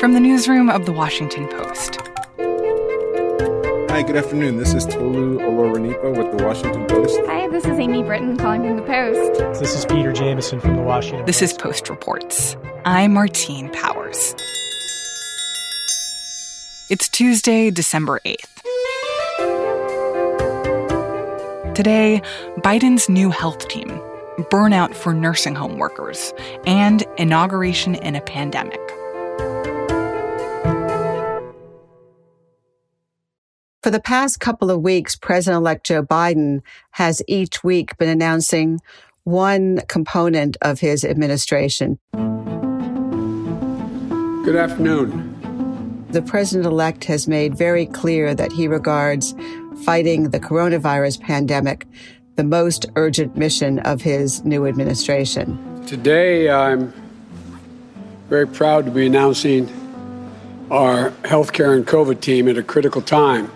From 0.00 0.12
the 0.12 0.20
newsroom 0.20 0.68
of 0.68 0.84
The 0.86 0.92
Washington 0.92 1.48
Post. 1.48 1.98
Hi, 3.90 4.02
good 4.02 4.16
afternoon. 4.16 4.56
This 4.58 4.74
is 4.74 4.84
Tolu 4.84 5.38
Olorunnipa 5.38 6.16
with 6.16 6.36
The 6.36 6.44
Washington 6.44 6.84
Post. 6.86 7.18
Hi, 7.26 7.48
this 7.48 7.64
is 7.64 7.78
Amy 7.78 8.02
Brittain 8.02 8.38
calling 8.38 8.62
from 8.62 8.76
The 8.76 8.82
Post. 8.82 9.60
This 9.60 9.74
is 9.74 9.86
Peter 9.86 10.12
Jamison 10.12 10.60
from 10.60 10.76
The 10.76 10.82
Washington 10.82 11.24
This 11.26 11.40
Post. 11.40 11.52
is 11.52 11.58
Post 11.58 11.88
Reports. 11.90 12.56
I'm 12.84 13.14
Martine 13.14 13.70
Powers. 13.70 14.34
It's 16.90 17.08
Tuesday, 17.08 17.70
December 17.70 18.20
8th. 18.26 18.62
Today, 21.74 22.20
Biden's 22.58 23.08
new 23.08 23.30
health 23.30 23.66
team, 23.68 23.88
burnout 24.50 24.94
for 24.94 25.14
nursing 25.14 25.54
home 25.54 25.78
workers, 25.78 26.34
and 26.66 27.04
inauguration 27.16 27.94
in 27.94 28.14
a 28.16 28.20
pandemic. 28.20 28.80
For 33.84 33.90
the 33.90 34.00
past 34.00 34.40
couple 34.40 34.70
of 34.70 34.80
weeks, 34.80 35.14
President 35.14 35.60
elect 35.60 35.84
Joe 35.84 36.02
Biden 36.02 36.62
has 36.92 37.22
each 37.28 37.62
week 37.62 37.98
been 37.98 38.08
announcing 38.08 38.80
one 39.24 39.82
component 39.88 40.56
of 40.62 40.80
his 40.80 41.04
administration. 41.04 41.98
Good 44.42 44.56
afternoon. 44.56 46.06
The 46.08 46.22
president 46.22 46.64
elect 46.64 47.04
has 47.04 47.28
made 47.28 47.58
very 47.58 47.84
clear 47.84 48.34
that 48.34 48.52
he 48.52 48.68
regards 48.68 49.34
fighting 49.84 50.30
the 50.30 50.40
coronavirus 50.40 51.20
pandemic 51.20 51.86
the 52.36 52.44
most 52.44 52.86
urgent 52.96 53.36
mission 53.36 53.80
of 53.80 54.00
his 54.00 54.42
new 54.46 54.66
administration. 54.66 55.84
Today, 55.84 56.48
I'm 56.48 56.90
very 58.30 58.46
proud 58.46 58.86
to 58.86 58.90
be 58.90 59.04
announcing 59.04 59.68
our 60.74 61.10
healthcare 61.22 61.76
and 61.76 61.86
COVID 61.86 62.20
team 62.20 62.48
at 62.48 62.58
a 62.58 62.62
critical 62.62 63.00
time. 63.00 63.48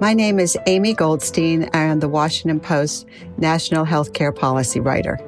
My 0.00 0.12
name 0.12 0.40
is 0.40 0.58
Amy 0.66 0.92
Goldstein. 0.92 1.70
I 1.72 1.84
am 1.84 2.00
the 2.00 2.08
Washington 2.08 2.58
Post 2.58 3.06
national 3.38 3.86
healthcare 3.86 4.34
policy 4.34 4.80
writer. 4.80 5.20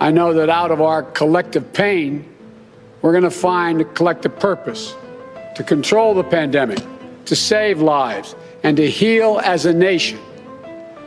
I 0.00 0.10
know 0.10 0.32
that 0.34 0.50
out 0.50 0.72
of 0.72 0.80
our 0.80 1.04
collective 1.04 1.72
pain, 1.72 2.28
we're 3.00 3.12
going 3.12 3.22
to 3.22 3.30
find 3.30 3.80
a 3.80 3.84
collective 3.84 4.36
purpose 4.40 4.96
to 5.54 5.62
control 5.62 6.14
the 6.14 6.24
pandemic, 6.24 6.80
to 7.26 7.36
save 7.36 7.80
lives, 7.80 8.34
and 8.64 8.76
to 8.76 8.90
heal 8.90 9.40
as 9.44 9.66
a 9.66 9.72
nation. 9.72 10.18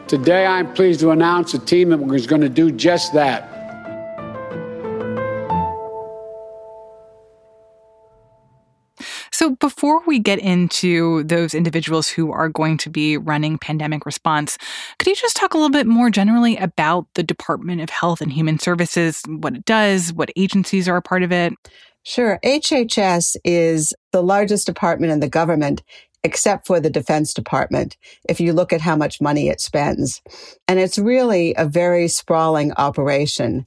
Today, 0.08 0.46
I'm 0.46 0.74
pleased 0.74 1.02
to 1.02 1.12
announce 1.12 1.54
a 1.54 1.60
team 1.60 1.90
that 1.90 2.00
is 2.14 2.28
going 2.28 2.44
to 2.44 2.50
do 2.50 2.72
just 2.72 3.12
that. 3.12 3.57
So, 9.48 9.56
before 9.56 10.02
we 10.06 10.20
get 10.20 10.40
into 10.40 11.24
those 11.24 11.54
individuals 11.54 12.10
who 12.10 12.34
are 12.34 12.50
going 12.50 12.78
to 12.80 12.90
be 12.90 13.16
running 13.16 13.58
pandemic 13.58 14.06
response, 14.06 14.58
could 15.00 15.08
you 15.08 15.16
just 15.16 15.38
talk 15.38 15.54
a 15.54 15.58
little 15.58 15.70
bit 15.70 15.88
more 15.88 16.10
generally 16.10 16.58
about 16.58 17.08
the 17.14 17.24
Department 17.24 17.80
of 17.80 17.90
Health 17.90 18.20
and 18.20 18.30
Human 18.30 18.60
Services, 18.60 19.24
what 19.26 19.56
it 19.56 19.64
does, 19.64 20.12
what 20.12 20.32
agencies 20.36 20.90
are 20.90 20.98
a 20.98 21.02
part 21.02 21.24
of 21.24 21.32
it? 21.32 21.54
Sure. 22.04 22.40
HHS 22.44 23.38
is 23.46 23.94
the 24.12 24.22
largest 24.22 24.66
department 24.66 25.14
in 25.14 25.22
the 25.22 25.30
government 25.30 25.82
except 26.26 26.68
for 26.68 26.82
the 26.82 26.90
Defense 26.90 27.34
Department, 27.34 27.96
if 28.28 28.42
you 28.42 28.52
look 28.52 28.74
at 28.74 28.82
how 28.82 28.98
much 28.98 29.22
money 29.22 29.48
it 29.48 29.62
spends. 29.62 30.22
And 30.68 30.78
it's 30.78 31.00
really 31.00 31.56
a 31.56 31.66
very 31.66 32.10
sprawling 32.10 32.74
operation. 32.74 33.66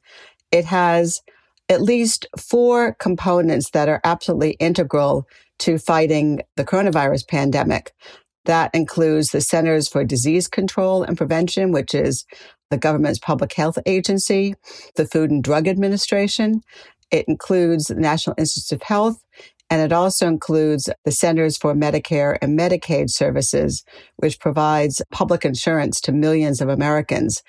It 0.53 0.67
has 0.67 1.23
at 1.71 1.81
least 1.81 2.27
four 2.37 2.97
components 3.01 3.71
that 3.71 3.89
are 3.89 4.03
absolutely 4.05 4.51
integral 4.61 5.27
to 5.61 5.79
fighting 5.79 6.41
the 6.57 6.65
coronavirus 6.65 7.29
pandemic. 7.29 7.93
That 8.47 8.71
includes 8.75 9.31
the 9.31 9.41
Centers 9.41 9.89
for 9.89 10.05
Disease 10.05 10.49
Control 10.49 11.03
and 11.03 11.17
Prevention, 11.17 11.73
which 11.73 11.95
is 11.95 12.25
the 12.71 12.79
government's 12.79 13.19
public 13.19 13.53
health 13.53 13.79
agency, 13.87 14.55
the 14.97 15.07
Food 15.07 15.31
and 15.31 15.45
Drug 15.45 15.69
Administration. 15.69 16.63
It 17.11 17.27
includes 17.29 17.87
the 17.87 17.97
National 17.97 18.35
Institutes 18.39 18.73
of 18.73 18.83
Health, 18.83 19.23
and 19.69 19.83
it 19.83 19.93
also 19.93 20.27
includes 20.27 20.89
the 21.05 21.13
Centers 21.13 21.57
for 21.57 21.75
Medicare 21.75 22.39
and 22.41 22.59
Medicaid 22.59 23.11
Services, 23.11 23.85
which 24.17 24.41
provides 24.41 25.03
public 25.13 25.45
insurance 25.45 26.01
to 26.01 26.13
millions 26.13 26.61
of 26.61 26.69
Americans. 26.69 27.43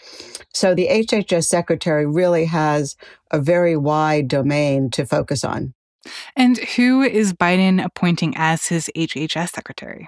So 0.54 0.76
the 0.76 0.88
HHS 0.88 1.46
secretary 1.46 2.06
really 2.06 2.46
has 2.46 2.96
a 3.32 3.40
very 3.40 3.78
wide 3.78 4.28
domain 4.28 4.90
to 4.92 5.06
focus 5.06 5.44
on. 5.44 5.74
And 6.36 6.58
who 6.58 7.02
is 7.02 7.34
Biden 7.34 7.84
appointing 7.84 8.34
as 8.36 8.68
his 8.68 8.90
HHS 8.96 9.50
secretary? 9.50 10.08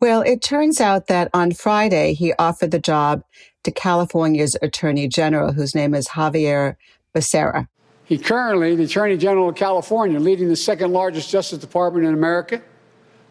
Well, 0.00 0.22
it 0.22 0.42
turns 0.42 0.80
out 0.80 1.06
that 1.06 1.28
on 1.32 1.52
Friday, 1.52 2.14
he 2.14 2.32
offered 2.38 2.72
the 2.72 2.80
job 2.80 3.22
to 3.62 3.70
California's 3.70 4.56
Attorney 4.60 5.06
General, 5.06 5.52
whose 5.52 5.74
name 5.74 5.94
is 5.94 6.08
Xavier 6.12 6.76
Becerra. 7.14 7.68
He 8.04 8.18
currently, 8.18 8.74
the 8.74 8.84
Attorney 8.84 9.16
General 9.16 9.50
of 9.50 9.54
California, 9.54 10.18
leading 10.18 10.48
the 10.48 10.56
second 10.56 10.92
largest 10.92 11.30
Justice 11.30 11.58
Department 11.58 12.04
in 12.04 12.14
America, 12.14 12.60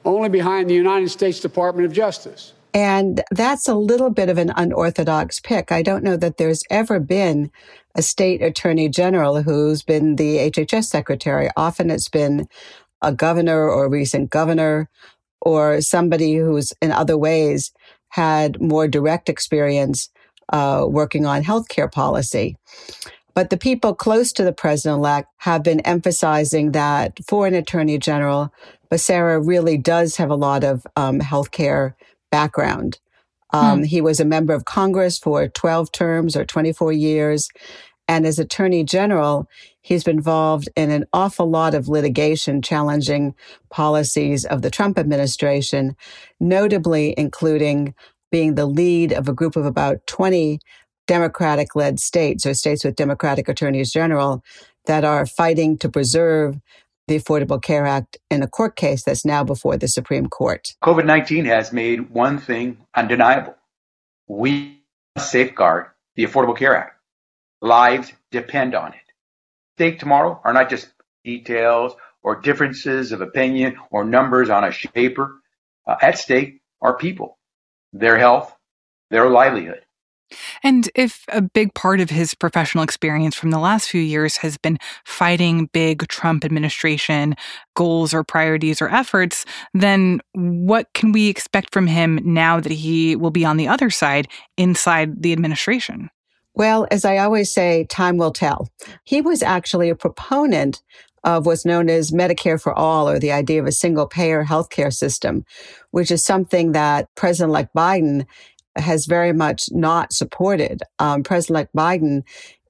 only 0.05 0.29
behind 0.29 0.69
the 0.69 0.73
United 0.73 1.09
States 1.09 1.39
Department 1.39 1.85
of 1.85 1.93
Justice. 1.93 2.53
And 2.73 3.21
that's 3.31 3.67
a 3.67 3.75
little 3.75 4.09
bit 4.09 4.29
of 4.29 4.37
an 4.37 4.53
unorthodox 4.55 5.39
pick. 5.41 5.71
I 5.71 5.81
don't 5.81 6.03
know 6.03 6.15
that 6.17 6.37
there's 6.37 6.63
ever 6.69 6.99
been 6.99 7.51
a 7.95 8.01
state 8.01 8.41
attorney 8.41 8.89
general 8.89 9.41
who's 9.41 9.83
been 9.83 10.15
the 10.15 10.37
HHS 10.37 10.85
secretary. 10.85 11.49
Often 11.57 11.89
it's 11.91 12.09
been 12.09 12.47
a 13.01 13.11
governor 13.11 13.69
or 13.69 13.85
a 13.85 13.89
recent 13.89 14.29
governor 14.29 14.89
or 15.41 15.81
somebody 15.81 16.35
who's 16.35 16.73
in 16.81 16.91
other 16.91 17.17
ways 17.17 17.71
had 18.09 18.61
more 18.61 18.87
direct 18.87 19.29
experience 19.29 20.09
uh, 20.51 20.85
working 20.87 21.25
on 21.25 21.43
healthcare 21.43 21.91
policy. 21.91 22.57
But 23.33 23.49
the 23.49 23.57
people 23.57 23.95
close 23.95 24.33
to 24.33 24.43
the 24.43 24.53
president 24.53 24.99
elect 24.99 25.29
have 25.37 25.63
been 25.63 25.79
emphasizing 25.81 26.73
that 26.73 27.19
for 27.27 27.47
an 27.47 27.55
attorney 27.55 27.97
general, 27.97 28.53
Becerra 28.91 29.45
really 29.45 29.77
does 29.77 30.17
have 30.17 30.29
a 30.29 30.35
lot 30.35 30.63
of 30.63 30.85
um, 30.97 31.19
healthcare 31.19 31.93
background. 32.29 32.99
Um, 33.53 33.79
hmm. 33.79 33.83
He 33.85 34.01
was 34.01 34.19
a 34.19 34.25
member 34.25 34.53
of 34.53 34.65
Congress 34.65 35.17
for 35.17 35.47
12 35.47 35.91
terms 35.91 36.35
or 36.35 36.45
24 36.45 36.93
years. 36.93 37.49
And 38.07 38.25
as 38.25 38.39
Attorney 38.39 38.83
General, 38.83 39.47
he's 39.81 40.03
been 40.03 40.17
involved 40.17 40.67
in 40.75 40.91
an 40.91 41.05
awful 41.13 41.49
lot 41.49 41.73
of 41.73 41.87
litigation 41.87 42.61
challenging 42.61 43.35
policies 43.69 44.43
of 44.43 44.61
the 44.61 44.69
Trump 44.69 44.97
administration, 44.97 45.95
notably 46.39 47.13
including 47.17 47.93
being 48.31 48.55
the 48.55 48.65
lead 48.65 49.13
of 49.13 49.29
a 49.29 49.33
group 49.33 49.55
of 49.55 49.65
about 49.65 50.05
20 50.07 50.59
Democratic 51.07 51.75
led 51.75 51.99
states 51.99 52.45
or 52.45 52.53
states 52.53 52.83
with 52.83 52.95
Democratic 52.95 53.47
attorneys 53.49 53.91
general 53.91 54.43
that 54.85 55.03
are 55.03 55.25
fighting 55.25 55.77
to 55.77 55.89
preserve 55.89 56.57
the 57.11 57.19
Affordable 57.19 57.61
Care 57.61 57.85
Act 57.85 58.17
in 58.29 58.41
a 58.41 58.47
court 58.47 58.77
case 58.77 59.03
that's 59.03 59.25
now 59.25 59.43
before 59.43 59.75
the 59.75 59.89
Supreme 59.89 60.27
Court. 60.27 60.69
COVID 60.81 61.05
19 61.05 61.43
has 61.43 61.73
made 61.73 62.09
one 62.09 62.37
thing 62.37 62.77
undeniable. 62.95 63.53
We 64.27 64.81
safeguard 65.17 65.87
the 66.15 66.25
Affordable 66.25 66.57
Care 66.57 66.73
Act. 66.73 66.95
Lives 67.61 68.13
depend 68.31 68.75
on 68.75 68.93
it. 68.93 69.01
Stake 69.75 69.99
tomorrow 69.99 70.39
are 70.45 70.53
not 70.53 70.69
just 70.69 70.87
details 71.25 71.93
or 72.23 72.39
differences 72.39 73.11
of 73.11 73.19
opinion 73.19 73.75
or 73.89 74.05
numbers 74.05 74.49
on 74.49 74.63
a 74.63 74.71
paper. 74.71 75.41
Uh, 75.85 75.97
at 76.01 76.17
stake 76.17 76.61
are 76.81 76.95
people, 76.95 77.37
their 77.91 78.17
health, 78.17 78.55
their 79.09 79.29
livelihood. 79.29 79.81
And 80.63 80.89
if 80.95 81.25
a 81.29 81.41
big 81.41 81.73
part 81.73 81.99
of 81.99 82.09
his 82.09 82.33
professional 82.33 82.83
experience 82.83 83.35
from 83.35 83.51
the 83.51 83.59
last 83.59 83.89
few 83.89 84.01
years 84.01 84.37
has 84.37 84.57
been 84.57 84.77
fighting 85.05 85.69
big 85.73 86.07
Trump 86.07 86.45
administration 86.45 87.35
goals 87.75 88.13
or 88.13 88.23
priorities 88.23 88.81
or 88.81 88.89
efforts, 88.89 89.45
then 89.73 90.21
what 90.33 90.93
can 90.93 91.11
we 91.11 91.29
expect 91.29 91.73
from 91.73 91.87
him 91.87 92.19
now 92.23 92.59
that 92.59 92.71
he 92.71 93.15
will 93.15 93.31
be 93.31 93.45
on 93.45 93.57
the 93.57 93.67
other 93.67 93.89
side 93.89 94.27
inside 94.57 95.21
the 95.21 95.33
administration? 95.33 96.09
Well, 96.53 96.85
as 96.91 97.05
I 97.05 97.17
always 97.17 97.51
say, 97.51 97.85
time 97.85 98.17
will 98.17 98.33
tell. 98.33 98.67
He 99.03 99.21
was 99.21 99.41
actually 99.41 99.89
a 99.89 99.95
proponent 99.95 100.81
of 101.23 101.45
what's 101.45 101.65
known 101.65 101.89
as 101.89 102.11
Medicare 102.11 102.59
for 102.59 102.73
all, 102.73 103.07
or 103.07 103.19
the 103.19 103.31
idea 103.31 103.61
of 103.61 103.67
a 103.67 103.71
single 103.71 104.07
payer 104.07 104.43
healthcare 104.43 104.91
system, 104.91 105.45
which 105.91 106.09
is 106.09 106.25
something 106.25 106.71
that 106.71 107.13
President 107.15 107.51
elect 107.51 107.75
Biden 107.75 108.25
has 108.75 109.05
very 109.05 109.33
much 109.33 109.65
not 109.71 110.13
supported. 110.13 110.81
Um, 110.99 111.23
President 111.23 111.55
elect 111.55 111.75
Biden 111.75 112.23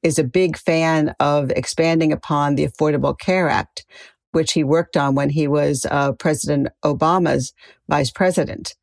is 0.04 0.18
a 0.18 0.24
big 0.24 0.58
fan 0.58 1.14
of 1.20 1.52
expanding 1.52 2.12
upon 2.12 2.56
the 2.56 2.68
Affordable 2.68 3.18
Care 3.18 3.50
Act, 3.50 3.86
which 4.32 4.54
he 4.54 4.64
worked 4.64 4.98
on 4.98 5.16
when 5.16 5.30
he 5.30 5.48
was 5.48 5.86
uh, 5.90 6.14
President 6.14 6.70
Obama's 6.84 7.54
vice 7.88 8.12
president. 8.12 8.76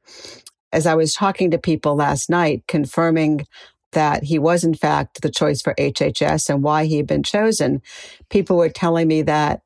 As 0.73 0.87
I 0.87 0.95
was 0.95 1.15
talking 1.15 1.51
to 1.51 1.59
people 1.59 1.97
last 1.97 2.29
night, 2.29 2.63
confirming 2.69 3.47
that 3.93 4.23
he 4.25 4.39
was 4.39 4.65
in 4.65 4.75
fact 4.75 5.23
the 5.23 5.31
choice 5.31 5.63
for 5.63 5.75
HHS 5.75 6.51
and 6.51 6.63
why 6.63 6.85
he 6.85 6.99
had 6.99 7.07
been 7.07 7.23
chosen, 7.23 7.81
people 8.29 8.57
were 8.57 8.69
telling 8.69 9.09
me 9.09 9.23
that 9.23 9.63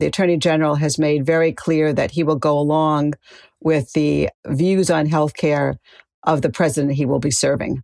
The 0.00 0.06
Attorney 0.06 0.38
General 0.38 0.76
has 0.76 0.98
made 0.98 1.26
very 1.26 1.52
clear 1.52 1.92
that 1.92 2.12
he 2.12 2.22
will 2.22 2.36
go 2.36 2.58
along 2.58 3.14
with 3.60 3.92
the 3.92 4.30
views 4.46 4.90
on 4.90 5.06
healthcare 5.06 5.76
of 6.26 6.42
the 6.42 6.50
president 6.50 6.94
he 6.94 7.06
will 7.06 7.18
be 7.18 7.30
serving. 7.30 7.82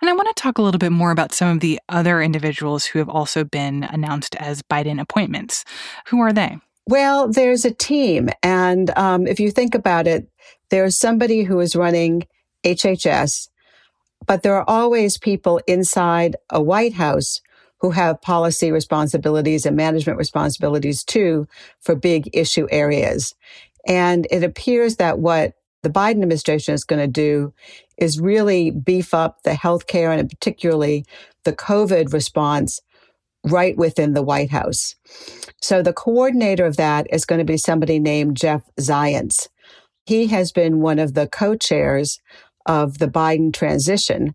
And 0.00 0.08
I 0.08 0.12
want 0.12 0.28
to 0.28 0.42
talk 0.42 0.58
a 0.58 0.62
little 0.62 0.78
bit 0.78 0.92
more 0.92 1.10
about 1.10 1.32
some 1.32 1.48
of 1.48 1.60
the 1.60 1.78
other 1.88 2.20
individuals 2.20 2.86
who 2.86 2.98
have 2.98 3.08
also 3.08 3.44
been 3.44 3.84
announced 3.84 4.34
as 4.36 4.62
Biden 4.62 5.00
appointments. 5.00 5.64
Who 6.06 6.20
are 6.20 6.32
they? 6.32 6.58
Well, 6.86 7.28
there's 7.28 7.64
a 7.64 7.70
team. 7.70 8.30
And 8.42 8.90
um, 8.98 9.26
if 9.26 9.38
you 9.38 9.50
think 9.50 9.74
about 9.74 10.06
it, 10.06 10.28
there's 10.70 10.96
somebody 10.96 11.42
who 11.42 11.60
is 11.60 11.76
running 11.76 12.26
HHS, 12.64 13.48
but 14.26 14.42
there 14.42 14.56
are 14.56 14.68
always 14.68 15.18
people 15.18 15.60
inside 15.66 16.36
a 16.50 16.60
White 16.60 16.94
House 16.94 17.40
who 17.80 17.90
have 17.90 18.20
policy 18.20 18.72
responsibilities 18.72 19.64
and 19.64 19.76
management 19.76 20.18
responsibilities 20.18 21.02
too 21.02 21.46
for 21.80 21.94
big 21.94 22.28
issue 22.32 22.66
areas. 22.70 23.34
And 23.86 24.26
it 24.30 24.44
appears 24.44 24.96
that 24.96 25.18
what 25.18 25.54
the 25.82 25.90
Biden 25.90 26.22
administration 26.22 26.74
is 26.74 26.84
going 26.84 27.00
to 27.00 27.06
do 27.06 27.52
is 27.96 28.20
really 28.20 28.70
beef 28.70 29.14
up 29.14 29.42
the 29.42 29.50
healthcare 29.50 30.16
and 30.16 30.28
particularly 30.28 31.04
the 31.44 31.52
COVID 31.52 32.12
response 32.12 32.80
right 33.44 33.76
within 33.76 34.12
the 34.12 34.22
White 34.22 34.50
House. 34.50 34.94
So 35.62 35.82
the 35.82 35.92
coordinator 35.92 36.66
of 36.66 36.76
that 36.76 37.06
is 37.10 37.24
going 37.24 37.38
to 37.38 37.44
be 37.44 37.56
somebody 37.56 37.98
named 37.98 38.36
Jeff 38.36 38.62
Zients. 38.78 39.48
He 40.04 40.26
has 40.28 40.52
been 40.52 40.80
one 40.80 40.98
of 40.98 41.14
the 41.14 41.28
co-chairs 41.28 42.20
of 42.66 42.98
the 42.98 43.08
Biden 43.08 43.52
transition. 43.52 44.34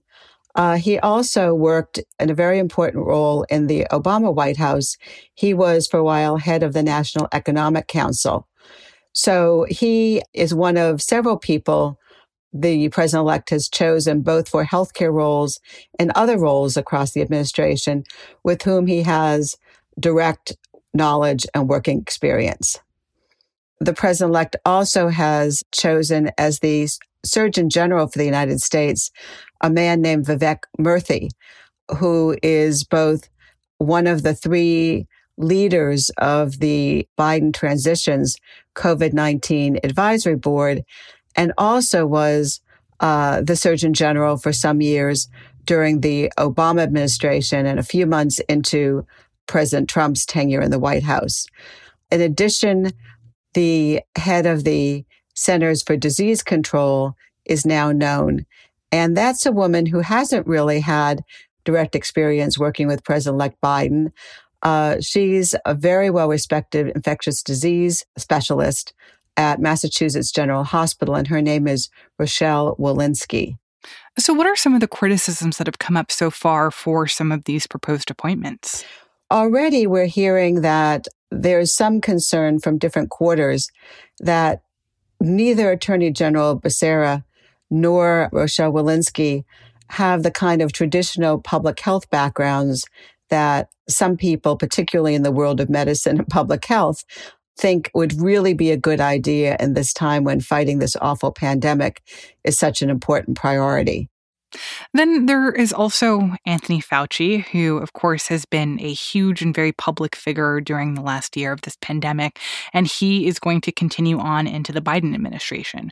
Uh, 0.55 0.77
he 0.77 0.97
also 0.99 1.53
worked 1.53 1.99
in 2.19 2.29
a 2.29 2.35
very 2.35 2.59
important 2.59 3.05
role 3.05 3.43
in 3.49 3.67
the 3.67 3.85
Obama 3.91 4.33
White 4.33 4.57
House. 4.57 4.95
He 5.33 5.53
was 5.53 5.85
for 5.85 5.99
a 5.99 6.03
while 6.03 6.37
head 6.37 6.63
of 6.63 6.73
the 6.73 6.83
National 6.83 7.27
Economic 7.33 7.87
Council. 7.87 8.47
So 9.15 9.65
he 9.69 10.21
is 10.33 10.53
one 10.53 10.77
of 10.77 11.01
several 11.01 11.37
people 11.37 11.97
the 12.53 12.87
president 12.89 13.21
elect 13.23 13.49
has 13.49 13.67
chosen 13.67 14.21
both 14.21 14.47
for 14.47 14.63
healthcare 14.63 15.11
roles 15.11 15.59
and 15.99 16.11
other 16.15 16.37
roles 16.37 16.77
across 16.77 17.11
the 17.11 17.21
administration 17.21 18.03
with 18.43 18.61
whom 18.61 18.87
he 18.87 19.03
has 19.03 19.57
direct 19.99 20.55
knowledge 20.93 21.45
and 21.53 21.67
working 21.67 21.99
experience. 21.99 22.79
The 23.81 23.93
president 23.93 24.31
elect 24.31 24.55
also 24.65 25.09
has 25.09 25.63
chosen 25.73 26.31
as 26.37 26.59
the 26.59 26.87
Surgeon 27.25 27.69
General 27.69 28.07
for 28.07 28.19
the 28.19 28.25
United 28.25 28.61
States 28.61 29.11
a 29.61 29.69
man 29.69 30.01
named 30.01 30.25
Vivek 30.25 30.59
Murthy, 30.79 31.29
who 31.97 32.37
is 32.41 32.85
both 32.85 33.27
one 33.79 34.07
of 34.07 34.23
the 34.23 34.33
three 34.33 35.07
leaders 35.37 36.09
of 36.17 36.59
the 36.59 37.07
Biden 37.17 37.53
transitions 37.53 38.37
COVID 38.75 39.13
19 39.13 39.79
advisory 39.83 40.35
board 40.35 40.83
and 41.35 41.51
also 41.57 42.05
was 42.05 42.61
uh, 42.99 43.41
the 43.41 43.55
Surgeon 43.55 43.93
General 43.93 44.37
for 44.37 44.53
some 44.53 44.81
years 44.81 45.27
during 45.65 46.01
the 46.01 46.31
Obama 46.37 46.81
administration 46.81 47.65
and 47.65 47.79
a 47.79 47.83
few 47.83 48.05
months 48.05 48.39
into 48.47 49.05
President 49.47 49.89
Trump's 49.89 50.25
tenure 50.25 50.61
in 50.61 50.71
the 50.71 50.79
White 50.79 51.03
House. 51.03 51.45
In 52.11 52.21
addition, 52.21 52.91
the 53.53 54.01
head 54.15 54.45
of 54.45 54.63
the 54.63 55.05
Centers 55.33 55.83
for 55.83 55.97
Disease 55.97 56.43
Control 56.43 57.15
is 57.45 57.65
now 57.65 57.91
known. 57.91 58.45
And 58.91 59.15
that's 59.17 59.45
a 59.45 59.51
woman 59.51 59.85
who 59.85 59.99
hasn't 59.99 60.47
really 60.47 60.79
had 60.79 61.23
direct 61.63 61.95
experience 61.95 62.57
working 62.57 62.87
with 62.87 63.03
President 63.03 63.35
elect 63.35 63.59
Biden. 63.61 64.11
Uh, 64.63 64.99
she's 64.99 65.55
a 65.65 65.73
very 65.73 66.09
well 66.09 66.27
respected 66.27 66.89
infectious 66.95 67.43
disease 67.43 68.05
specialist 68.17 68.93
at 69.37 69.59
Massachusetts 69.59 70.31
General 70.31 70.63
Hospital, 70.63 71.15
and 71.15 71.27
her 71.27 71.41
name 71.41 71.67
is 71.67 71.89
Rochelle 72.17 72.75
Walensky. 72.77 73.57
So, 74.17 74.33
what 74.33 74.47
are 74.47 74.55
some 74.55 74.73
of 74.73 74.79
the 74.79 74.87
criticisms 74.87 75.57
that 75.57 75.67
have 75.67 75.79
come 75.79 75.97
up 75.97 76.11
so 76.11 76.31
far 76.31 76.71
for 76.71 77.05
some 77.07 77.31
of 77.31 77.43
these 77.43 77.67
proposed 77.67 78.09
appointments? 78.09 78.85
Already, 79.31 79.87
we're 79.87 80.05
hearing 80.05 80.61
that 80.61 81.07
there's 81.31 81.75
some 81.75 81.99
concern 81.99 82.59
from 82.59 82.77
different 82.77 83.09
quarters 83.09 83.69
that 84.19 84.61
neither 85.19 85.71
Attorney 85.71 86.11
General 86.11 86.59
Becerra 86.59 87.23
nor 87.69 88.29
Rochelle 88.31 88.71
Walensky 88.71 89.43
have 89.89 90.23
the 90.23 90.31
kind 90.31 90.61
of 90.61 90.71
traditional 90.71 91.39
public 91.39 91.79
health 91.79 92.09
backgrounds 92.09 92.85
that 93.35 93.67
some 93.89 94.15
people, 94.15 94.55
particularly 94.55 95.13
in 95.13 95.23
the 95.23 95.31
world 95.39 95.59
of 95.59 95.69
medicine 95.69 96.19
and 96.19 96.27
public 96.29 96.63
health, 96.63 97.03
think 97.57 97.91
would 97.93 98.13
really 98.13 98.53
be 98.53 98.71
a 98.71 98.77
good 98.77 99.01
idea 99.01 99.57
in 99.59 99.73
this 99.73 99.93
time 99.93 100.23
when 100.23 100.39
fighting 100.39 100.79
this 100.79 100.95
awful 101.01 101.33
pandemic 101.33 102.01
is 102.45 102.57
such 102.57 102.81
an 102.81 102.89
important 102.89 103.35
priority. 103.35 104.07
Then 104.93 105.25
there 105.25 105.51
is 105.51 105.73
also 105.73 106.31
Anthony 106.45 106.81
Fauci, 106.81 107.43
who, 107.47 107.77
of 107.77 107.91
course, 107.91 108.27
has 108.27 108.45
been 108.45 108.79
a 108.79 108.93
huge 108.93 109.41
and 109.41 109.53
very 109.53 109.73
public 109.73 110.15
figure 110.15 110.61
during 110.61 110.93
the 110.93 111.01
last 111.01 111.35
year 111.35 111.51
of 111.51 111.59
this 111.63 111.75
pandemic, 111.81 112.39
and 112.71 112.87
he 112.87 113.27
is 113.27 113.37
going 113.37 113.59
to 113.61 113.73
continue 113.73 114.17
on 114.17 114.47
into 114.47 114.71
the 114.71 114.79
Biden 114.79 115.13
administration. 115.13 115.91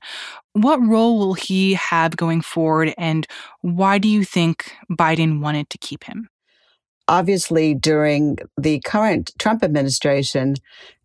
What 0.54 0.82
role 0.82 1.20
will 1.20 1.34
he 1.34 1.74
have 1.74 2.16
going 2.16 2.40
forward, 2.40 2.94
and 2.98 3.28
why 3.60 3.98
do 3.98 4.08
you 4.08 4.24
think 4.24 4.72
Biden 4.90 5.42
wanted 5.42 5.70
to 5.72 5.78
keep 5.78 6.06
him? 6.06 6.30
Obviously, 7.08 7.74
during 7.74 8.38
the 8.58 8.80
current 8.80 9.32
Trump 9.38 9.64
administration, 9.64 10.56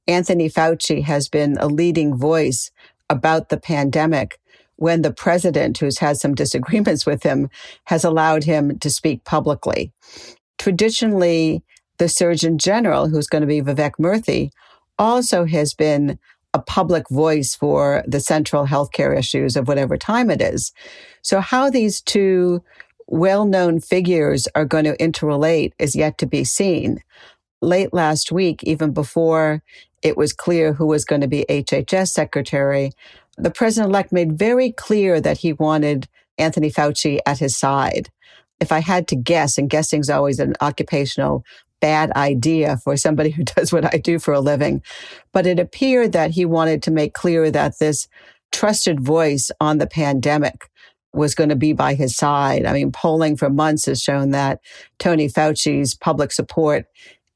Anthony 0.07 0.49
Fauci 0.49 1.03
has 1.03 1.29
been 1.29 1.57
a 1.59 1.67
leading 1.67 2.17
voice 2.17 2.71
about 3.11 3.49
the 3.49 3.59
pandemic 3.59 4.39
when 4.77 5.03
the 5.03 5.13
president, 5.13 5.79
who's 5.79 5.99
had 5.99 6.17
some 6.17 6.35
disagreements 6.35 7.05
with 7.05 7.25
him, 7.25 7.51
has 7.85 8.05
allowed 8.05 8.45
him 8.45 8.79
to 8.79 8.91
speak 8.91 9.25
publicly. 9.25 9.93
Traditionally, 10.57 11.63
the 11.99 12.09
Surgeon 12.09 12.59
General, 12.59 13.09
who's 13.09 13.27
going 13.27 13.43
to 13.43 13.47
be 13.47 13.61
Vivek 13.61 13.93
Murthy, 13.99 14.51
also 14.99 15.45
has 15.45 15.75
been 15.75 16.19
a 16.55 16.61
public 16.61 17.09
voice 17.11 17.55
for 17.55 18.03
the 18.07 18.21
central 18.21 18.67
healthcare 18.67 19.17
issues 19.17 19.57
of 19.57 19.69
whatever 19.69 19.97
time 19.97 20.31
it 20.31 20.41
is. 20.41 20.73
So, 21.23 21.41
how 21.41 21.71
these 21.71 22.01
two 22.01 22.63
well 23.09 23.45
known 23.45 23.81
figures 23.81 24.47
are 24.55 24.65
going 24.65 24.85
to 24.85 24.97
interrelate 24.99 25.73
is 25.79 25.97
yet 25.97 26.19
to 26.19 26.27
be 26.27 26.45
seen. 26.45 27.03
Late 27.61 27.93
last 27.93 28.31
week, 28.31 28.63
even 28.63 28.93
before 28.93 29.63
it 30.03 30.17
was 30.17 30.33
clear 30.33 30.73
who 30.73 30.87
was 30.87 31.05
going 31.05 31.23
to 31.23 31.27
be 31.27 31.45
HHS 31.49 32.09
secretary, 32.09 32.93
the 33.37 33.51
president 33.51 33.91
elect 33.91 34.13
made 34.13 34.39
very 34.39 34.71
clear 34.71 35.21
that 35.21 35.39
he 35.39 35.53
wanted 35.53 36.07
Anthony 36.37 36.71
Fauci 36.71 37.19
at 37.27 37.39
his 37.39 37.57
side. 37.57 38.11
If 38.61 38.71
I 38.71 38.81
had 38.81 39.09
to 39.09 39.17
guess, 39.17 39.59
and 39.59 39.71
guessing 39.71 40.01
is 40.01 40.11
always 40.11 40.39
an 40.39 40.55
occupational 40.61 41.45
bad 41.81 42.11
idea 42.13 42.77
for 42.77 42.97
somebody 42.97 43.31
who 43.31 43.45
does 43.45 43.73
what 43.73 43.93
I 43.93 43.99
do 43.99 44.19
for 44.19 44.35
a 44.35 44.41
living, 44.41 44.83
but 45.33 45.47
it 45.47 45.59
appeared 45.59 46.13
that 46.13 46.33
he 46.33 46.45
wanted 46.45 46.83
to 46.85 46.91
make 46.91 47.15
clear 47.15 47.51
that 47.51 47.79
this 47.79 48.07
trusted 48.53 49.01
voice 49.01 49.51
on 49.61 49.79
the 49.79 49.87
pandemic 49.87 50.69
was 51.13 51.35
going 51.35 51.49
to 51.49 51.57
be 51.57 51.73
by 51.73 51.95
his 51.95 52.15
side. 52.15 52.67
I 52.67 52.73
mean, 52.73 52.93
polling 52.93 53.37
for 53.37 53.51
months 53.51 53.87
has 53.87 54.03
shown 54.03 54.31
that 54.33 54.61
Tony 54.99 55.29
Fauci's 55.29 55.95
public 55.95 56.33
support 56.33 56.87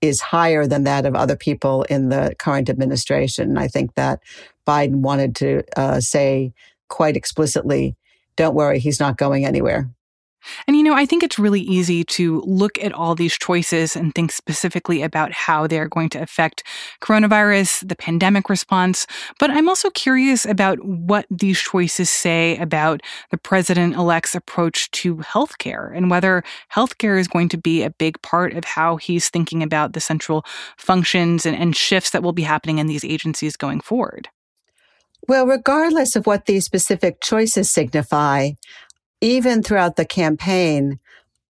is 0.00 0.20
higher 0.20 0.66
than 0.66 0.84
that 0.84 1.06
of 1.06 1.14
other 1.14 1.36
people 1.36 1.84
in 1.84 2.08
the 2.08 2.34
current 2.38 2.68
administration. 2.68 3.48
And 3.50 3.58
I 3.58 3.68
think 3.68 3.94
that 3.94 4.20
Biden 4.66 4.96
wanted 4.96 5.36
to 5.36 5.62
uh, 5.76 6.00
say 6.00 6.52
quite 6.88 7.16
explicitly, 7.16 7.96
don't 8.36 8.54
worry, 8.54 8.78
he's 8.78 9.00
not 9.00 9.16
going 9.16 9.44
anywhere. 9.44 9.90
And 10.66 10.76
you 10.76 10.82
know, 10.82 10.94
I 10.94 11.06
think 11.06 11.22
it's 11.22 11.38
really 11.38 11.60
easy 11.60 12.04
to 12.04 12.42
look 12.42 12.78
at 12.82 12.92
all 12.92 13.14
these 13.14 13.34
choices 13.34 13.96
and 13.96 14.14
think 14.14 14.32
specifically 14.32 15.02
about 15.02 15.32
how 15.32 15.66
they're 15.66 15.88
going 15.88 16.08
to 16.10 16.22
affect 16.22 16.64
coronavirus, 17.00 17.88
the 17.88 17.96
pandemic 17.96 18.48
response. 18.48 19.06
But 19.38 19.50
I'm 19.50 19.68
also 19.68 19.90
curious 19.90 20.44
about 20.44 20.84
what 20.84 21.26
these 21.30 21.60
choices 21.60 22.10
say 22.10 22.56
about 22.58 23.02
the 23.30 23.38
president 23.38 23.94
elect's 23.94 24.34
approach 24.34 24.90
to 24.92 25.16
healthcare 25.16 25.96
and 25.96 26.10
whether 26.10 26.42
healthcare 26.72 27.18
is 27.18 27.28
going 27.28 27.48
to 27.50 27.58
be 27.58 27.82
a 27.82 27.90
big 27.90 28.20
part 28.22 28.54
of 28.54 28.64
how 28.64 28.96
he's 28.96 29.28
thinking 29.28 29.62
about 29.62 29.92
the 29.92 30.00
central 30.00 30.44
functions 30.76 31.46
and, 31.46 31.56
and 31.56 31.76
shifts 31.76 32.10
that 32.10 32.22
will 32.22 32.32
be 32.32 32.42
happening 32.42 32.78
in 32.78 32.86
these 32.86 33.04
agencies 33.04 33.56
going 33.56 33.80
forward. 33.80 34.28
Well, 35.28 35.46
regardless 35.46 36.16
of 36.16 36.26
what 36.26 36.46
these 36.46 36.64
specific 36.64 37.20
choices 37.20 37.70
signify, 37.70 38.52
even 39.22 39.62
throughout 39.62 39.96
the 39.96 40.04
campaign, 40.04 40.98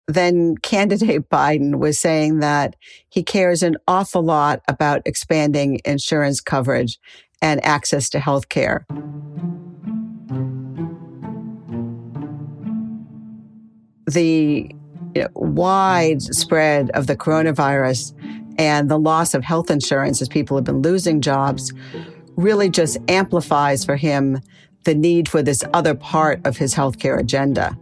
then 0.06 0.56
candidate 0.58 1.28
Biden 1.30 1.78
was 1.78 1.98
saying 1.98 2.40
that 2.40 2.76
he 3.08 3.22
cares 3.22 3.62
an 3.62 3.76
awful 3.88 4.22
lot 4.22 4.60
about 4.68 5.00
expanding 5.06 5.80
insurance 5.86 6.40
coverage 6.40 6.98
and 7.40 7.64
access 7.64 8.10
to 8.10 8.18
health 8.18 8.50
care. 8.50 8.84
The 14.06 14.70
you 15.14 15.22
know, 15.22 15.28
wide 15.34 16.20
spread 16.20 16.90
of 16.90 17.06
the 17.06 17.16
coronavirus 17.16 18.12
And 18.58 18.90
the 18.90 18.98
loss 18.98 19.32
of 19.32 19.42
health 19.42 19.70
insurance 19.70 20.20
as 20.20 20.28
people 20.28 20.56
have 20.56 20.64
been 20.64 20.82
losing 20.82 21.20
jobs 21.20 21.72
really 22.36 22.68
just 22.68 22.98
amplifies 23.08 23.84
for 23.84 23.96
him 23.96 24.40
the 24.84 24.94
need 24.94 25.28
for 25.28 25.42
this 25.42 25.62
other 25.74 25.94
part 25.94 26.40
of 26.46 26.56
his 26.56 26.74
healthcare 26.74 27.18
agenda. 27.18 27.76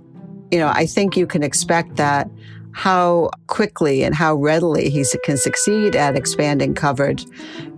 You 0.51 0.59
know, 0.59 0.69
I 0.69 0.87
think 0.87 1.17
you 1.17 1.27
can 1.27 1.43
expect 1.43 1.97
that 1.97 2.31
how 2.73 3.31
quickly 3.47 4.03
and 4.03 4.15
how 4.15 4.35
readily 4.35 4.91
he 4.91 5.05
can 5.25 5.37
succeed 5.37 5.97
at 5.97 6.17
expanding 6.17 6.75
coverage 6.75 7.27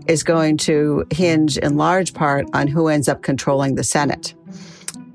is 0.07 0.23
going 0.23 0.57
to 0.59 1.05
hinge 1.11 1.57
in 1.59 1.77
large 1.77 2.12
part 2.15 2.47
on 2.53 2.67
who 2.67 2.89
ends 2.89 3.09
up 3.09 3.23
controlling 3.23 3.77
the 3.77 3.85
Senate. 3.85 4.35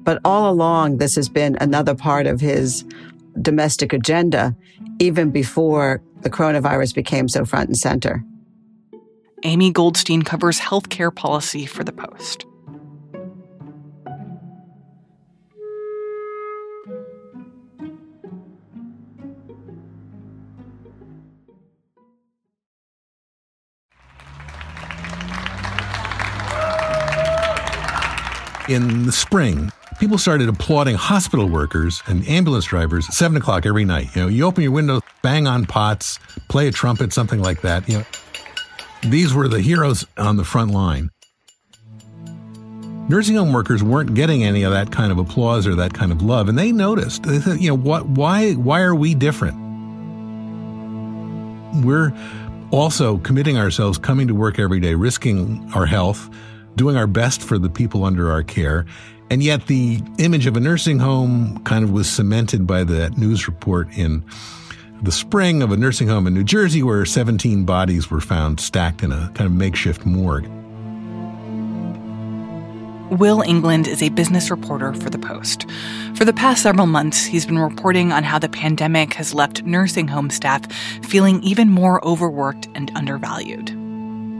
But 0.04 0.22
all 0.24 0.52
along, 0.52 0.98
this 0.98 1.16
has 1.16 1.30
been 1.30 1.58
another 1.60 1.96
part 1.96 2.28
of 2.28 2.40
his 2.40 2.86
domestic 3.42 3.92
agenda, 3.92 4.56
even 5.00 5.32
before 5.32 6.02
the 6.22 6.30
coronavirus 6.30 6.96
became 6.96 7.28
so 7.28 7.44
front 7.46 7.70
and 7.70 7.78
center. 7.78 8.24
Amy 9.44 9.72
Goldstein 9.72 10.22
covers 10.22 10.60
healthcare 10.60 11.14
policy 11.14 11.66
for 11.66 11.84
The 11.84 11.92
Post. 11.92 12.46
In 28.68 29.06
the 29.06 29.12
spring, 29.12 29.72
people 30.00 30.18
started 30.18 30.50
applauding 30.50 30.96
hospital 30.96 31.48
workers 31.48 32.02
and 32.08 32.28
ambulance 32.28 32.66
drivers 32.66 33.08
at 33.08 33.14
seven 33.14 33.38
o'clock 33.38 33.68
every 33.68 33.86
night. 33.86 34.16
You 34.16 34.24
know, 34.24 34.28
you 34.28 34.44
open 34.44 34.64
your 34.64 34.72
window, 34.72 35.02
bang 35.22 35.46
on 35.46 35.68
pots, 35.68 36.18
play 36.50 36.68
a 36.68 36.72
trumpet, 36.72 37.14
something 37.14 37.40
like 37.40 37.62
that. 37.62 37.88
You 37.88 38.00
know, 38.00 38.06
these 39.04 39.36
were 39.36 39.48
the 39.48 39.62
heroes 39.62 40.04
on 40.18 40.38
the 40.38 40.44
front 40.44 40.72
line. 40.72 41.12
Nursing 43.08 43.36
home 43.36 43.54
workers 43.54 43.84
weren't 43.84 44.16
getting 44.16 44.44
any 44.44 44.64
of 44.64 44.72
that 44.72 44.92
kind 44.92 45.12
of 45.12 45.20
applause 45.20 45.68
or 45.68 45.76
that 45.76 45.94
kind 45.94 46.12
of 46.12 46.24
love, 46.24 46.50
and 46.50 46.58
they 46.58 46.72
noticed. 46.72 47.22
They 47.22 47.40
said, 47.40 47.60
you 47.60 47.70
know, 47.70 47.78
what? 47.78 48.08
Why? 48.08 48.54
Why 48.54 48.82
are 48.82 48.96
we 48.96 49.14
different? 49.14 49.58
We're 51.86 52.12
also 52.72 53.20
committing 53.20 53.60
ourselves, 53.60 54.00
coming 54.00 54.28
to 54.28 54.34
work 54.34 54.58
every 54.58 54.80
day, 54.80 54.96
risking 54.96 55.70
our 55.76 55.86
health, 55.86 56.32
doing 56.76 56.96
our 56.98 57.08
best 57.08 57.42
for 57.42 57.58
the 57.58 57.70
people 57.70 58.04
under 58.04 58.32
our 58.32 58.44
care, 58.44 58.86
and 59.30 59.42
yet 59.42 59.68
the 59.68 60.02
image 60.18 60.46
of 60.46 60.56
a 60.56 60.60
nursing 60.60 61.00
home 61.00 61.62
kind 61.64 61.84
of 61.84 61.92
was 61.92 62.10
cemented 62.10 62.68
by 62.68 62.84
that 62.84 63.18
news 63.18 63.48
report 63.48 63.88
in 63.98 64.24
the 65.02 65.12
spring 65.12 65.62
of 65.62 65.72
a 65.72 65.78
nursing 65.78 66.08
home 66.08 66.28
in 66.28 66.34
New 66.34 66.44
Jersey 66.44 66.82
where 66.82 67.06
17 67.06 67.66
bodies 67.66 68.10
were 68.10 68.22
found 68.22 68.60
stacked 68.60 69.04
in 69.04 69.12
a 69.12 69.32
kind 69.34 69.48
of 69.48 69.52
makeshift 69.52 70.06
morgue. 70.06 70.48
Will 73.12 73.44
Englund 73.44 73.88
is 73.88 74.02
a 74.02 74.10
business 74.10 74.50
reporter 74.50 74.94
for 74.94 75.12
The 75.12 75.20
Post. 75.20 75.68
For 76.16 76.26
the 76.26 76.34
past 76.34 76.64
several 76.64 76.88
months, 76.88 77.24
he's 77.24 77.46
been 77.46 77.60
reporting 77.60 78.12
on 78.12 78.24
how 78.24 78.40
the 78.40 78.50
pandemic 78.50 79.14
has 79.14 79.34
left 79.34 79.64
nursing 79.64 80.08
home 80.08 80.32
staff 80.32 80.72
feeling 81.04 81.42
even 81.44 81.70
more 81.70 82.04
overworked 82.04 82.68
and 82.74 82.92
undervalued 82.96 83.85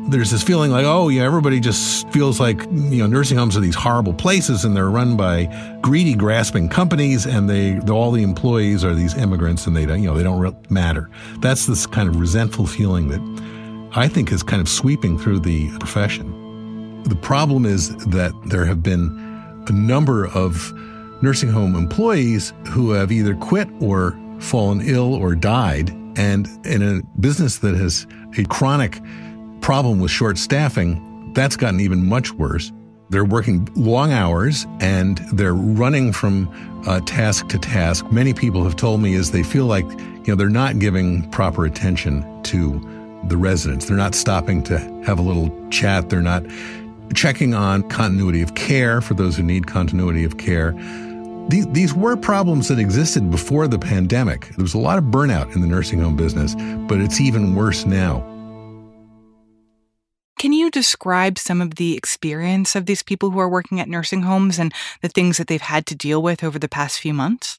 there's 0.08 0.30
this 0.30 0.44
feeling 0.44 0.72
like, 0.72 0.86
oh, 0.86 1.10
yeah, 1.10 1.24
everybody 1.24 1.60
just 1.60 2.08
feels 2.10 2.40
like, 2.40 2.62
you 2.66 3.00
know, 3.00 3.08
nursing 3.08 3.38
homes 3.38 3.58
are 3.58 3.60
these 3.60 3.76
horrible 3.76 4.14
places 4.14 4.64
and 4.64 4.76
they're 4.76 4.90
run 4.90 5.18
by 5.18 5.46
greedy, 5.82 6.14
grasping 6.14 6.70
companies 6.70 7.26
and 7.26 7.50
they, 7.50 7.80
all 7.90 8.12
the 8.12 8.22
employees 8.22 8.84
are 8.84 8.94
these 8.94 9.16
immigrants 9.18 9.66
and 9.66 9.76
they 9.76 9.86
don't, 9.86 10.02
you 10.02 10.08
know, 10.08 10.16
they 10.16 10.24
don't 10.24 10.72
matter. 10.72 11.10
That's 11.40 11.66
this 11.66 11.88
kind 11.88 12.08
of 12.08 12.20
resentful 12.20 12.68
feeling 12.68 13.08
that 13.10 13.90
I 13.96 14.08
think 14.08 14.32
is 14.32 14.44
kind 14.44 14.62
of 14.62 14.70
sweeping 14.70 15.18
through 15.18 15.40
the 15.40 15.76
profession. 15.80 17.04
The 17.04 17.16
problem 17.16 17.66
is 17.66 17.96
that 18.08 18.34
there 18.46 18.66
have 18.66 18.84
been 18.84 19.08
a 19.68 19.72
number 19.72 20.28
of 20.28 20.72
nursing 21.22 21.50
home 21.50 21.76
employees 21.76 22.54
who 22.68 22.92
have 22.92 23.12
either 23.12 23.36
quit 23.36 23.68
or 23.80 24.18
fallen 24.40 24.82
ill 24.82 25.16
or 25.16 25.34
died. 25.34 25.90
And 26.18 26.48
in 26.66 26.82
a 26.82 27.02
business 27.20 27.58
that 27.60 27.76
has 27.76 28.06
a 28.38 28.44
chronic 28.46 29.02
problem 29.66 30.00
with 30.00 30.12
short 30.12 30.38
staffing, 30.38 31.34
that's 31.34 31.58
gotten 31.58 31.80
even 31.80 32.08
much 32.08 32.32
worse. 32.34 32.72
They're 33.10 33.26
working 33.26 33.68
long 33.76 34.12
hours 34.12 34.68
and 34.80 35.18
they're 35.34 35.56
running 35.56 36.14
from 36.14 36.48
uh, 36.86 37.00
task 37.08 37.48
to 37.48 37.58
task. 37.58 38.06
Many 38.12 38.32
people 38.32 38.64
have 38.64 38.76
told 38.76 39.02
me 39.02 39.16
is 39.16 39.32
they 39.32 39.42
feel 39.42 39.66
like 39.66 39.86
you 39.90 40.26
know 40.28 40.36
they're 40.36 40.50
not 40.50 40.78
giving 40.78 41.28
proper 41.32 41.66
attention 41.66 42.44
to 42.44 42.80
the 43.28 43.38
residents. 43.38 43.88
They're 43.88 43.98
not 43.98 44.14
stopping 44.14 44.62
to 44.66 44.78
have 45.04 45.18
a 45.18 45.24
little 45.24 45.52
chat. 45.72 46.12
They're 46.12 46.22
not 46.22 46.46
checking 47.16 47.56
on 47.56 47.90
continuity 47.90 48.44
of 48.44 48.54
care 48.54 49.02
for 49.02 49.16
those 49.16 49.36
who 49.36 49.42
need 49.42 49.66
continuity 49.66 50.26
of 50.26 50.38
care. 50.38 50.74
These, 51.50 51.66
these 51.70 51.92
were 51.92 52.16
problems 52.16 52.68
that 52.68 52.78
existed 52.78 53.32
before 53.32 53.68
the 53.68 53.80
pandemic. 53.80 54.50
There 54.58 54.64
was 54.64 54.76
a 54.76 54.80
lot 54.80 55.00
of 55.00 55.06
burnout 55.06 55.56
in 55.56 55.62
the 55.62 55.68
nursing 55.68 56.02
home 56.02 56.16
business, 56.16 56.54
but 56.88 57.02
it's 57.02 57.20
even 57.20 57.56
worse 57.56 57.88
now. 57.88 58.35
Can 60.46 60.54
you 60.54 60.70
describe 60.70 61.40
some 61.40 61.60
of 61.60 61.74
the 61.74 61.98
experience 61.98 62.76
of 62.76 62.86
these 62.86 63.02
people 63.02 63.32
who 63.32 63.40
are 63.40 63.50
working 63.50 63.80
at 63.80 63.90
nursing 63.90 64.22
homes 64.22 64.60
and 64.60 64.72
the 65.02 65.08
things 65.08 65.38
that 65.38 65.48
they've 65.48 65.60
had 65.60 65.88
to 65.88 65.96
deal 65.96 66.22
with 66.22 66.44
over 66.44 66.60
the 66.60 66.70
past 66.70 67.00
few 67.00 67.16
months? 67.16 67.58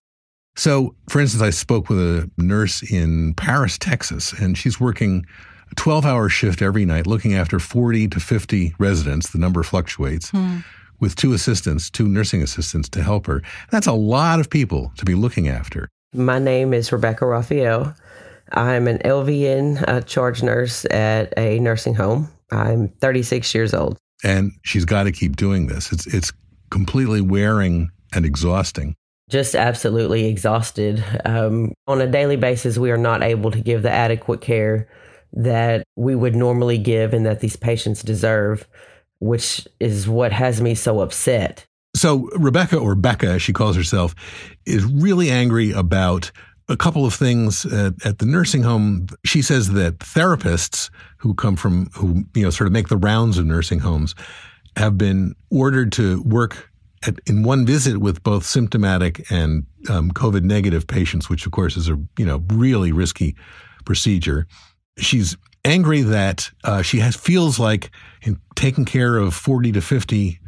So, 0.55 0.95
for 1.09 1.21
instance, 1.21 1.43
I 1.43 1.51
spoke 1.51 1.89
with 1.89 1.99
a 1.99 2.31
nurse 2.39 2.89
in 2.89 3.35
Paris, 3.35 3.77
Texas, 3.77 4.33
and 4.33 4.57
she's 4.57 4.79
working 4.79 5.27
a 5.69 5.75
12 5.75 6.07
hour 6.07 6.29
shift 6.29 6.63
every 6.63 6.85
night, 6.85 7.09
looking 7.09 7.35
after 7.35 7.59
40 7.59 8.07
to 8.07 8.21
50 8.21 8.77
residents. 8.79 9.31
The 9.31 9.39
number 9.39 9.65
fluctuates. 9.65 10.31
Hmm. 10.31 10.59
With 11.01 11.17
two 11.17 11.33
assistants, 11.33 11.91
two 11.91 12.07
nursing 12.07 12.41
assistants 12.41 12.89
to 12.91 13.03
help 13.03 13.27
her. 13.27 13.43
That's 13.73 13.89
a 13.89 13.95
lot 13.95 14.39
of 14.39 14.49
people 14.49 14.93
to 14.99 15.05
be 15.05 15.17
looking 15.17 15.49
after. 15.49 15.89
My 16.15 16.39
name 16.39 16.73
is 16.73 16.93
Rebecca 16.93 17.27
Raphael. 17.27 17.97
I'm 18.53 18.87
an 18.87 18.99
LVN 18.99 19.89
uh, 19.89 20.03
charge 20.03 20.45
nurse 20.45 20.85
at 20.93 21.37
a 21.37 21.59
nursing 21.59 21.97
home 21.97 22.31
I'm 22.51 22.89
36 23.01 23.55
years 23.55 23.75
old. 23.75 23.99
And 24.25 24.53
she's 24.63 24.85
got 24.85 25.05
to 25.05 25.13
keep 25.13 25.37
doing 25.37 25.67
this. 25.67 25.93
It's 25.93 26.07
it's 26.07 26.33
completely 26.71 27.21
wearing 27.21 27.91
and 28.15 28.25
exhausting. 28.25 28.95
Just 29.29 29.55
absolutely 29.55 30.27
exhausted. 30.27 31.05
Um, 31.25 31.73
on 31.87 32.01
a 32.01 32.07
daily 32.07 32.37
basis, 32.37 32.79
we 32.79 32.91
are 32.91 32.99
not 32.99 33.23
able 33.23 33.51
to 33.51 33.61
give 33.61 33.83
the 33.83 33.91
adequate 33.91 34.41
care 34.41 34.89
that 35.33 35.85
we 35.97 36.15
would 36.15 36.37
normally 36.37 36.79
give 36.79 37.13
and 37.13 37.27
that 37.27 37.41
these 37.41 37.57
patients 37.57 38.03
deserve, 38.03 38.67
which 39.19 39.67
is 39.81 40.09
what 40.09 40.33
has 40.33 40.61
me 40.61 40.75
so 40.75 41.01
upset. 41.01 41.67
So, 41.95 42.29
Rebecca, 42.37 42.79
or 42.79 42.95
Becca, 42.95 43.27
as 43.27 43.43
she 43.43 43.53
calls 43.53 43.75
herself, 43.75 44.15
is 44.65 44.85
really 44.85 45.31
angry 45.31 45.73
about 45.73 46.31
a 46.69 46.77
couple 46.77 47.07
of 47.07 47.15
things 47.15 47.65
at, 47.67 47.95
at, 48.05 48.19
the 48.19 48.27
nursing 48.27 48.63
home. 48.63 49.07
She 49.25 49.43
says 49.43 49.73
that 49.73 49.99
therapists 49.99 50.91
who 51.19 51.35
come 51.35 51.57
from, 51.57 51.87
who, 51.95 52.25
you 52.35 52.43
know, 52.43 52.51
sort 52.51 52.67
of 52.67 52.73
make 52.73 52.89
the 52.89 52.97
rounds 52.97 53.39
of 53.39 53.47
nursing 53.47 53.79
homes 53.79 54.15
have 54.77 54.99
been 54.99 55.35
ordered 55.51 55.93
to 55.93 56.23
work 56.23 56.71
at, 57.07 57.19
in 57.27 57.43
one 57.43 57.65
visit 57.67 57.99
with 57.99 58.23
both 58.23 58.45
symptomatic 58.45 59.31
and 59.31 59.65
um, 59.89 60.11
COVID 60.11 60.43
negative 60.43 60.87
patients, 60.87 61.31
which 61.31 61.47
of 61.47 61.53
course 61.53 61.77
is 61.77 61.89
a, 61.89 61.99
you 62.19 62.27
know, 62.27 62.43
really 62.49 62.93
risky 62.93 63.37
procedure. 63.85 64.47
She's 64.99 65.37
angry 65.65 66.03
that 66.03 66.51
uh, 66.65 66.83
she 66.83 66.99
has 66.99 67.15
feels 67.17 67.59
like 67.59 67.91
in 68.23 68.41
taking 68.55 68.85
care 68.85 69.19
of 69.19 69.35
40 69.35 69.73
to 69.73 69.81
50 69.81 70.41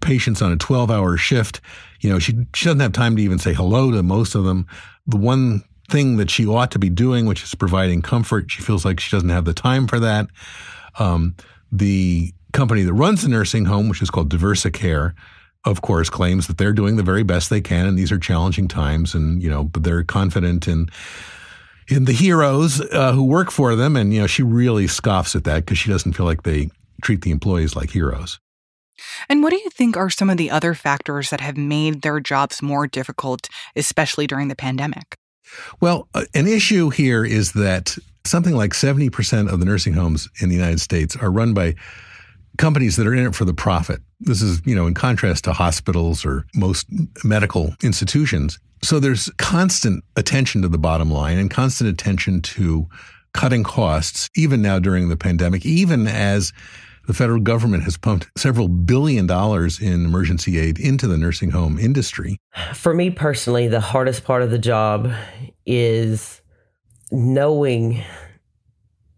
patients 0.00 0.42
on 0.42 0.52
a 0.52 0.56
12 0.56 0.90
hour 0.90 1.16
shift, 1.16 1.60
you 2.00 2.10
know, 2.10 2.18
she, 2.18 2.46
she 2.54 2.66
doesn't 2.66 2.80
have 2.80 2.92
time 2.92 3.16
to 3.16 3.22
even 3.22 3.38
say 3.38 3.54
hello 3.54 3.90
to 3.90 4.02
most 4.02 4.34
of 4.34 4.44
them 4.44 4.66
the 5.06 5.16
one 5.16 5.64
thing 5.90 6.16
that 6.16 6.30
she 6.30 6.46
ought 6.46 6.70
to 6.72 6.78
be 6.78 6.88
doing, 6.88 7.26
which 7.26 7.42
is 7.42 7.54
providing 7.54 8.02
comfort. 8.02 8.50
She 8.50 8.62
feels 8.62 8.84
like 8.84 9.00
she 9.00 9.14
doesn't 9.14 9.28
have 9.28 9.44
the 9.44 9.54
time 9.54 9.86
for 9.86 10.00
that. 10.00 10.26
Um, 10.98 11.34
the 11.70 12.32
company 12.52 12.82
that 12.82 12.92
runs 12.92 13.22
the 13.22 13.28
nursing 13.28 13.64
home, 13.64 13.88
which 13.88 14.02
is 14.02 14.10
called 14.10 14.30
Diversicare, 14.30 15.14
of 15.64 15.82
course, 15.82 16.10
claims 16.10 16.46
that 16.46 16.58
they're 16.58 16.72
doing 16.72 16.96
the 16.96 17.02
very 17.02 17.22
best 17.22 17.50
they 17.50 17.60
can, 17.60 17.86
and 17.86 17.96
these 17.96 18.10
are 18.10 18.18
challenging 18.18 18.68
times, 18.68 19.14
and 19.14 19.42
you 19.42 19.48
know, 19.48 19.64
but 19.64 19.84
they're 19.84 20.04
confident 20.04 20.66
in 20.66 20.88
in 21.88 22.04
the 22.04 22.12
heroes 22.12 22.80
uh, 22.92 23.12
who 23.12 23.24
work 23.24 23.50
for 23.50 23.76
them, 23.76 23.96
and 23.96 24.12
you 24.12 24.20
know, 24.20 24.26
she 24.26 24.42
really 24.42 24.86
scoffs 24.86 25.36
at 25.36 25.44
that 25.44 25.60
because 25.60 25.78
she 25.78 25.90
doesn't 25.90 26.14
feel 26.14 26.26
like 26.26 26.42
they 26.42 26.70
treat 27.02 27.22
the 27.22 27.30
employees 27.30 27.76
like 27.76 27.90
heroes. 27.90 28.40
And 29.28 29.42
what 29.42 29.50
do 29.50 29.56
you 29.56 29.70
think 29.70 29.96
are 29.96 30.10
some 30.10 30.30
of 30.30 30.36
the 30.36 30.50
other 30.50 30.74
factors 30.74 31.30
that 31.30 31.40
have 31.40 31.56
made 31.56 32.02
their 32.02 32.20
jobs 32.20 32.62
more 32.62 32.86
difficult, 32.86 33.48
especially 33.76 34.26
during 34.26 34.48
the 34.48 34.56
pandemic? 34.56 35.16
Well, 35.80 36.08
uh, 36.14 36.24
an 36.34 36.46
issue 36.46 36.90
here 36.90 37.24
is 37.24 37.52
that 37.52 37.96
something 38.24 38.54
like 38.54 38.72
70% 38.72 39.52
of 39.52 39.58
the 39.60 39.66
nursing 39.66 39.94
homes 39.94 40.28
in 40.40 40.48
the 40.48 40.54
United 40.54 40.80
States 40.80 41.16
are 41.16 41.30
run 41.30 41.54
by 41.54 41.74
companies 42.58 42.96
that 42.96 43.06
are 43.06 43.14
in 43.14 43.26
it 43.26 43.34
for 43.34 43.44
the 43.44 43.54
profit. 43.54 44.00
This 44.20 44.42
is, 44.42 44.62
you 44.64 44.74
know, 44.74 44.86
in 44.86 44.94
contrast 44.94 45.44
to 45.44 45.52
hospitals 45.52 46.24
or 46.24 46.46
most 46.54 46.86
medical 47.24 47.74
institutions. 47.82 48.58
So 48.82 49.00
there's 49.00 49.30
constant 49.38 50.04
attention 50.16 50.62
to 50.62 50.68
the 50.68 50.78
bottom 50.78 51.10
line 51.10 51.38
and 51.38 51.50
constant 51.50 51.88
attention 51.88 52.42
to 52.42 52.88
cutting 53.32 53.64
costs, 53.64 54.28
even 54.36 54.60
now 54.60 54.78
during 54.78 55.08
the 55.08 55.16
pandemic, 55.16 55.64
even 55.64 56.06
as 56.06 56.52
the 57.06 57.14
federal 57.14 57.40
government 57.40 57.84
has 57.84 57.96
pumped 57.96 58.28
several 58.36 58.68
billion 58.68 59.26
dollars 59.26 59.80
in 59.80 60.04
emergency 60.04 60.58
aid 60.58 60.78
into 60.78 61.06
the 61.06 61.18
nursing 61.18 61.50
home 61.50 61.78
industry. 61.78 62.38
For 62.74 62.94
me 62.94 63.10
personally, 63.10 63.68
the 63.68 63.80
hardest 63.80 64.24
part 64.24 64.42
of 64.42 64.50
the 64.50 64.58
job 64.58 65.12
is 65.66 66.40
knowing 67.10 68.02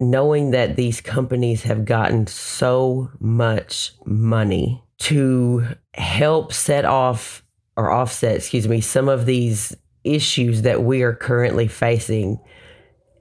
knowing 0.00 0.50
that 0.50 0.76
these 0.76 1.00
companies 1.00 1.62
have 1.62 1.85
gotten 1.85 2.26
so 2.26 3.11
much 3.21 3.93
money 4.05 4.83
to 4.99 5.67
help 5.95 6.53
set 6.53 6.85
off 6.85 7.43
or 7.76 7.91
offset, 7.91 8.37
excuse 8.37 8.69
me, 8.69 8.81
some 8.81 9.09
of 9.09 9.25
these 9.25 9.75
issues 10.03 10.62
that 10.62 10.83
we 10.83 11.03
are 11.03 11.14
currently 11.14 11.69
facing. 11.69 12.38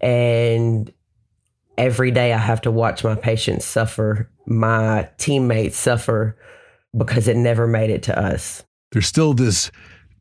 And 0.02 0.92
every 1.78 2.12
day 2.12 2.34
I 2.34 2.38
have 2.38 2.62
to 2.62 2.72
watch 2.72 3.04
my 3.04 3.16
patients 3.16 3.66
suffer, 3.66 4.30
my 4.46 5.10
teammates 5.18 5.78
suffer 5.78 6.38
because 6.96 7.28
it 7.28 7.38
never 7.38 7.68
made 7.68 7.90
it 7.90 8.04
to 8.04 8.20
us. 8.20 8.64
There's 8.92 9.08
still 9.08 9.34
this 9.34 9.72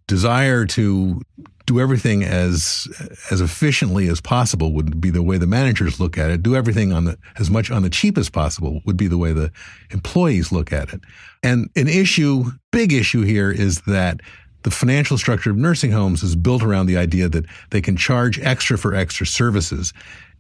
desire 0.07 0.65
to 0.67 1.21
do 1.67 1.81
everything 1.81 2.25
as 2.25 2.89
as 3.31 3.41
efficiently 3.41 4.09
as 4.09 4.21
possible 4.21 4.73
would 4.73 5.01
be 5.01 5.11
the 5.11 5.23
way 5.23 5.39
the 5.39 5.47
managers 5.47 6.01
look 6.01 6.19
at 6.19 6.31
it. 6.31 6.43
Do 6.43 6.57
everything 6.57 6.93
on 6.93 7.05
the 7.05 7.19
as 7.39 7.51
much 7.51 7.71
on 7.71 7.83
the 7.83 7.91
cheap 7.91 8.19
as 8.19 8.29
possible 8.29 8.81
would 8.85 8.97
be 8.97 9.07
the 9.07 9.19
way 9.19 9.33
the 9.33 9.53
employees 9.91 10.51
look 10.51 10.73
at 10.73 10.93
it. 10.93 11.01
And 11.43 11.71
an 11.77 11.89
issue, 11.89 12.47
big 12.73 12.93
issue 12.93 13.23
here 13.23 13.51
is 13.51 13.83
that 13.83 14.21
the 14.63 14.71
financial 14.71 15.19
structure 15.19 15.51
of 15.51 15.57
nursing 15.57 15.93
homes 15.93 16.23
is 16.23 16.37
built 16.37 16.63
around 16.63 16.87
the 16.87 16.97
idea 16.97 17.29
that 17.29 17.47
they 17.71 17.81
can 17.81 17.97
charge 17.97 18.39
extra 18.41 18.79
for 18.79 18.95
extra 18.95 19.27
services. 19.27 19.93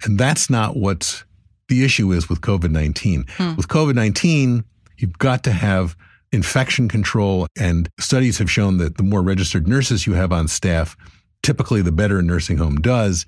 And 0.04 0.18
that's 0.18 0.48
not 0.48 0.76
what 0.76 1.24
the 1.68 1.84
issue 1.84 2.12
is 2.12 2.28
with 2.28 2.40
COVID 2.40 2.70
19. 2.70 3.24
Hmm. 3.36 3.54
With 3.56 3.68
COVID 3.68 3.94
19, 3.94 4.64
you've 4.98 5.18
got 5.18 5.44
to 5.44 5.52
have 5.52 5.96
infection 6.32 6.88
control, 6.88 7.46
and 7.58 7.88
studies 8.00 8.38
have 8.38 8.50
shown 8.50 8.78
that 8.78 8.96
the 8.96 9.02
more 9.02 9.22
registered 9.22 9.68
nurses 9.68 10.06
you 10.06 10.14
have 10.14 10.32
on 10.32 10.48
staff, 10.48 10.96
typically 11.42 11.82
the 11.82 11.92
better 11.92 12.18
a 12.18 12.22
nursing 12.22 12.56
home 12.56 12.76
does. 12.76 13.26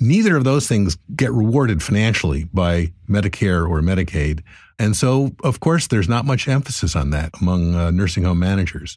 Neither 0.00 0.36
of 0.36 0.44
those 0.44 0.68
things 0.68 0.96
get 1.16 1.32
rewarded 1.32 1.82
financially 1.82 2.44
by 2.44 2.92
Medicare 3.08 3.68
or 3.68 3.80
Medicaid. 3.80 4.42
And 4.78 4.96
so, 4.96 5.32
of 5.42 5.58
course, 5.60 5.88
there's 5.88 6.08
not 6.08 6.24
much 6.24 6.46
emphasis 6.46 6.94
on 6.94 7.10
that 7.10 7.30
among 7.40 7.74
uh, 7.74 7.90
nursing 7.90 8.22
home 8.22 8.38
managers. 8.38 8.96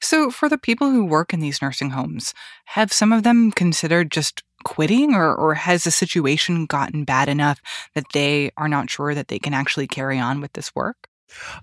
So, 0.00 0.30
for 0.30 0.48
the 0.48 0.58
people 0.58 0.90
who 0.90 1.04
work 1.04 1.32
in 1.32 1.40
these 1.40 1.60
nursing 1.60 1.90
homes, 1.90 2.34
have 2.66 2.92
some 2.92 3.12
of 3.12 3.22
them 3.22 3.52
considered 3.52 4.10
just 4.10 4.42
quitting, 4.64 5.14
or, 5.14 5.34
or 5.34 5.54
has 5.54 5.84
the 5.84 5.90
situation 5.90 6.66
gotten 6.66 7.04
bad 7.04 7.28
enough 7.28 7.60
that 7.94 8.06
they 8.12 8.50
are 8.56 8.68
not 8.68 8.90
sure 8.90 9.14
that 9.14 9.28
they 9.28 9.38
can 9.38 9.54
actually 9.54 9.86
carry 9.86 10.18
on 10.18 10.40
with 10.40 10.52
this 10.54 10.74
work? 10.74 11.08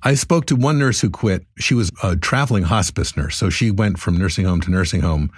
I 0.03 0.13
spoke 0.15 0.45
to 0.47 0.55
one 0.55 0.79
nurse 0.79 1.01
who 1.01 1.09
quit. 1.09 1.45
She 1.57 1.73
was 1.73 1.91
a 2.01 2.15
traveling 2.15 2.63
hospice 2.63 3.15
nurse. 3.15 3.35
So 3.37 3.49
she 3.49 3.71
went 3.71 3.99
from 3.99 4.17
nursing 4.17 4.45
home 4.45 4.61
to 4.61 4.71
nursing 4.71 5.01
home 5.01 5.31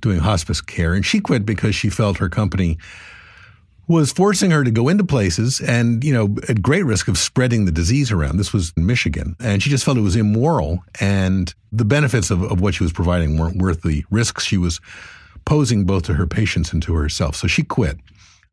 doing 0.00 0.18
hospice 0.18 0.60
care. 0.60 0.94
And 0.94 1.04
she 1.04 1.20
quit 1.20 1.46
because 1.46 1.74
she 1.74 1.88
felt 1.88 2.18
her 2.18 2.28
company 2.28 2.78
was 3.88 4.12
forcing 4.12 4.50
her 4.50 4.64
to 4.64 4.70
go 4.70 4.88
into 4.88 5.04
places 5.04 5.60
and, 5.60 6.04
you 6.04 6.12
know, 6.12 6.36
at 6.48 6.62
great 6.62 6.84
risk 6.84 7.08
of 7.08 7.18
spreading 7.18 7.64
the 7.64 7.72
disease 7.72 8.12
around. 8.12 8.36
This 8.36 8.52
was 8.52 8.72
in 8.76 8.86
Michigan. 8.86 9.36
And 9.40 9.62
she 9.62 9.70
just 9.70 9.84
felt 9.84 9.98
it 9.98 10.02
was 10.02 10.16
immoral 10.16 10.84
and 11.00 11.52
the 11.72 11.84
benefits 11.84 12.30
of, 12.30 12.42
of 12.42 12.60
what 12.60 12.74
she 12.74 12.84
was 12.84 12.92
providing 12.92 13.38
weren't 13.38 13.56
worth 13.56 13.82
the 13.82 14.04
risks 14.10 14.44
she 14.44 14.56
was 14.56 14.80
posing 15.44 15.84
both 15.84 16.04
to 16.04 16.14
her 16.14 16.26
patients 16.26 16.72
and 16.72 16.82
to 16.84 16.94
herself. 16.94 17.34
So 17.36 17.48
she 17.48 17.64
quit. 17.64 17.98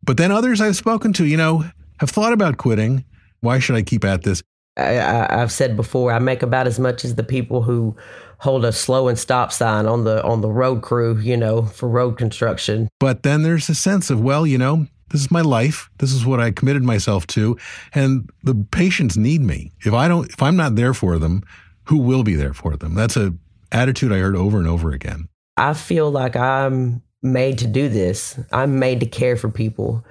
But 0.04 0.18
then 0.18 0.32
others 0.32 0.62
I've 0.62 0.76
spoken 0.76 1.14
to, 1.14 1.26
you 1.26 1.38
know, 1.38 1.66
have 2.00 2.10
thought 2.10 2.34
about 2.34 2.58
quitting. 2.58 3.06
Why 3.42 3.60
should 3.60 3.76
I 3.76 3.82
keep 3.82 4.04
at 4.04 4.24
this? 4.24 4.42
I, 4.78 4.94
have 5.30 5.52
said 5.52 5.76
before, 5.76 6.12
I 6.12 6.20
make 6.20 6.42
about 6.42 6.66
as 6.66 6.80
much 6.80 7.04
as 7.04 7.16
the 7.16 7.24
people 7.24 7.62
who 7.62 7.96
hold 8.38 8.64
a 8.64 8.72
slow 8.72 9.10
and 9.10 9.20
stop 9.20 9.52
sign 9.52 9.86
on 9.86 10.06
the 10.06 10.24
on 10.24 10.40
the 10.40 10.50
road 10.50 10.82
crew, 10.82 11.18
you 11.18 11.36
know, 11.36 11.64
for 11.64 11.90
road 11.90 12.18
construction. 12.18 12.88
But 13.00 13.24
then 13.24 13.44
there's 13.44 13.68
a 13.68 13.76
sense 13.76 14.10
of, 14.10 14.22
well, 14.22 14.48
you 14.48 14.58
know, 14.58 14.88
this 15.10 15.22
is 15.22 15.32
my 15.32 15.42
life. 15.42 15.90
This 15.98 16.14
is 16.14 16.26
what 16.26 16.40
I 16.40 16.52
committed 16.52 16.84
myself 16.84 17.28
to, 17.28 17.58
and 17.94 18.30
the 18.44 18.56
patients 18.72 19.18
need 19.18 19.42
me. 19.42 19.72
If 19.82 19.94
I 19.94 20.08
don't, 20.08 20.30
if 20.32 20.42
I'm 20.42 20.56
not 20.56 20.76
there 20.76 20.94
for 20.94 21.18
them, 21.18 21.44
who 21.86 21.98
will 21.98 22.24
be 22.24 22.36
there 22.36 22.54
for 22.54 22.76
them? 22.76 22.94
That's 22.96 23.18
a 23.18 23.34
attitude 23.72 24.12
I 24.12 24.18
heard 24.18 24.36
over 24.36 24.58
and 24.58 24.68
over 24.68 24.92
again. 24.92 25.28
I 25.58 25.74
feel 25.74 26.10
like 26.10 26.36
I'm 26.36 27.02
made 27.22 27.60
to 27.60 27.68
do 27.68 27.90
this. 27.90 28.40
I'm 28.52 28.80
made 28.80 29.02
to 29.02 29.06
care 29.06 29.36
for 29.36 29.50
people 29.50 30.06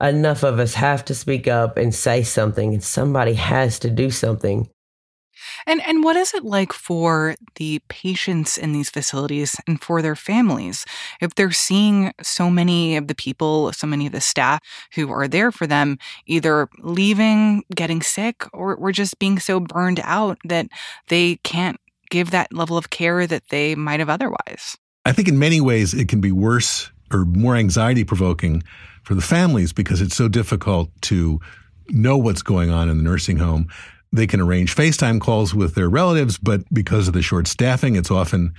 enough 0.00 0.42
of 0.44 0.58
us 0.58 0.74
have 0.74 1.04
to 1.06 1.14
speak 1.14 1.48
up 1.48 1.76
and 1.76 1.94
say 1.94 2.22
something, 2.22 2.74
and 2.74 2.82
somebody 2.82 3.34
has 3.34 3.78
to 3.80 3.90
do 3.90 4.10
something. 4.10 4.68
And 5.66 5.80
and 5.86 6.04
what 6.04 6.16
is 6.16 6.34
it 6.34 6.44
like 6.44 6.72
for 6.72 7.34
the 7.56 7.80
patients 7.88 8.58
in 8.58 8.72
these 8.72 8.90
facilities 8.90 9.56
and 9.66 9.80
for 9.80 10.02
their 10.02 10.16
families 10.16 10.84
if 11.20 11.34
they're 11.34 11.50
seeing 11.50 12.12
so 12.22 12.50
many 12.50 12.96
of 12.96 13.08
the 13.08 13.14
people, 13.14 13.72
so 13.72 13.86
many 13.86 14.06
of 14.06 14.12
the 14.12 14.20
staff 14.20 14.60
who 14.94 15.10
are 15.10 15.28
there 15.28 15.52
for 15.52 15.66
them 15.66 15.98
either 16.26 16.68
leaving, 16.78 17.62
getting 17.74 18.02
sick, 18.02 18.44
or, 18.52 18.74
or 18.76 18.92
just 18.92 19.18
being 19.18 19.38
so 19.38 19.60
burned 19.60 20.00
out 20.04 20.38
that 20.44 20.66
they 21.08 21.36
can't 21.36 21.80
give 22.10 22.30
that 22.30 22.52
level 22.52 22.76
of 22.76 22.90
care 22.90 23.26
that 23.26 23.48
they 23.50 23.74
might 23.74 24.00
have 24.00 24.08
otherwise? 24.08 24.76
I 25.04 25.12
think 25.12 25.28
in 25.28 25.38
many 25.38 25.60
ways 25.60 25.94
it 25.94 26.08
can 26.08 26.20
be 26.20 26.32
worse 26.32 26.90
or 27.12 27.24
more 27.24 27.56
anxiety 27.56 28.04
provoking 28.04 28.62
for 29.02 29.14
the 29.14 29.22
families 29.22 29.72
because 29.72 30.00
it's 30.02 30.16
so 30.16 30.28
difficult 30.28 30.90
to 31.02 31.40
know 31.88 32.18
what's 32.18 32.42
going 32.42 32.70
on 32.70 32.88
in 32.88 32.98
the 32.98 33.02
nursing 33.02 33.38
home. 33.38 33.68
They 34.12 34.26
can 34.26 34.40
arrange 34.40 34.74
FaceTime 34.74 35.20
calls 35.20 35.54
with 35.54 35.74
their 35.74 35.88
relatives, 35.88 36.38
but 36.38 36.62
because 36.72 37.08
of 37.08 37.14
the 37.14 37.22
short 37.22 37.46
staffing, 37.46 37.96
it's 37.96 38.10
often 38.10 38.54